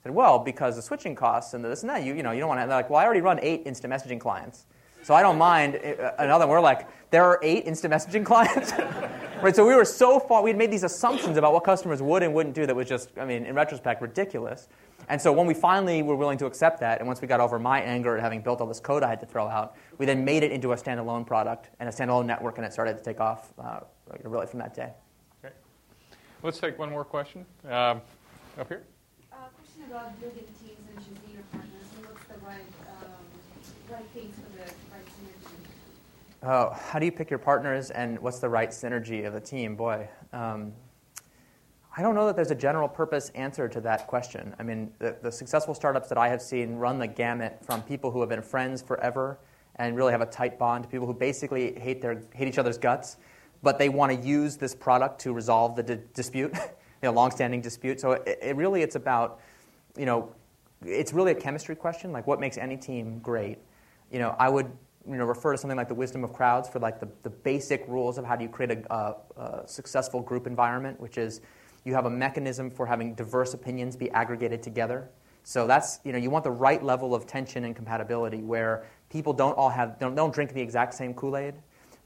[0.00, 2.04] I said, well, because the switching costs and this and that.
[2.04, 2.66] You you know you don't want to.
[2.66, 4.66] They're like, well, I already run eight instant messaging clients.
[5.06, 6.48] So I don't mind uh, another.
[6.48, 8.72] We're like, there are eight instant messaging clients.
[9.40, 9.54] right?
[9.54, 12.34] So we were so far, we had made these assumptions about what customers would and
[12.34, 14.66] wouldn't do that was just, I mean, in retrospect, ridiculous.
[15.08, 17.56] And so when we finally were willing to accept that, and once we got over
[17.56, 20.24] my anger at having built all this code I had to throw out, we then
[20.24, 23.20] made it into a standalone product and a standalone network, and it started to take
[23.20, 23.78] off uh,
[24.24, 24.92] really from that day.
[25.44, 25.54] Okay.
[26.42, 27.46] Let's take one more question.
[27.64, 28.02] Um,
[28.58, 28.82] up here.
[29.32, 32.66] Uh, question about building teams and choosing your partners, and what's the right,
[33.04, 33.25] um,
[36.42, 39.74] Oh, how do you pick your partners and what's the right synergy of the team?
[39.74, 40.72] Boy, um,
[41.96, 44.54] I don't know that there's a general purpose answer to that question.
[44.58, 48.10] I mean, the, the, successful startups that I have seen run the gamut from people
[48.10, 49.38] who have been friends forever
[49.76, 52.76] and really have a tight bond to people who basically hate, their, hate each other's
[52.76, 53.16] guts,
[53.62, 56.70] but they want to use this product to resolve the di- dispute, you
[57.02, 57.98] know, long-standing dispute.
[57.98, 59.40] So it, it really, it's about,
[59.96, 60.32] you know,
[60.84, 63.58] it's really a chemistry question, like what makes any team great.
[64.10, 64.70] You know, I would
[65.08, 67.86] you know, refer to something like the wisdom of crowds for like the, the basic
[67.86, 71.40] rules of how do you create a, a, a, successful group environment, which is
[71.84, 75.08] you have a mechanism for having diverse opinions be aggregated together.
[75.44, 79.32] So that's, you know, you want the right level of tension and compatibility where people
[79.32, 81.54] don't all have, don't, don't drink the exact same Kool-Aid,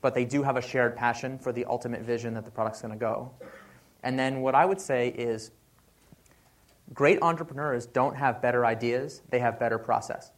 [0.02, 2.92] but they do have a shared passion for the ultimate vision that the product's going
[2.92, 3.30] to go.
[4.02, 5.52] And then what I would say is
[6.92, 10.32] great entrepreneurs don't have better ideas, they have better process.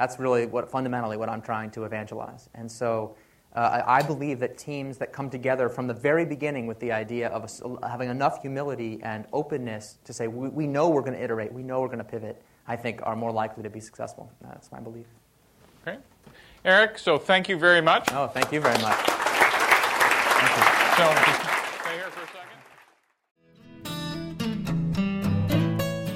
[0.00, 2.48] That's really what fundamentally what I'm trying to evangelize.
[2.54, 3.16] And so
[3.54, 7.28] uh, I, believe that teams that come together from the very beginning with the idea
[7.28, 11.22] of a, having enough humility and openness to say, we, we know we're going to
[11.22, 14.32] iterate, we know we're going to pivot, I think are more likely to be successful.
[14.40, 15.04] That's my belief.
[15.86, 15.98] Okay.
[16.64, 18.08] Eric, so thank you very much.
[18.12, 18.96] Oh, thank you very much.
[20.40, 21.52] Thank you.
[21.52, 21.59] So,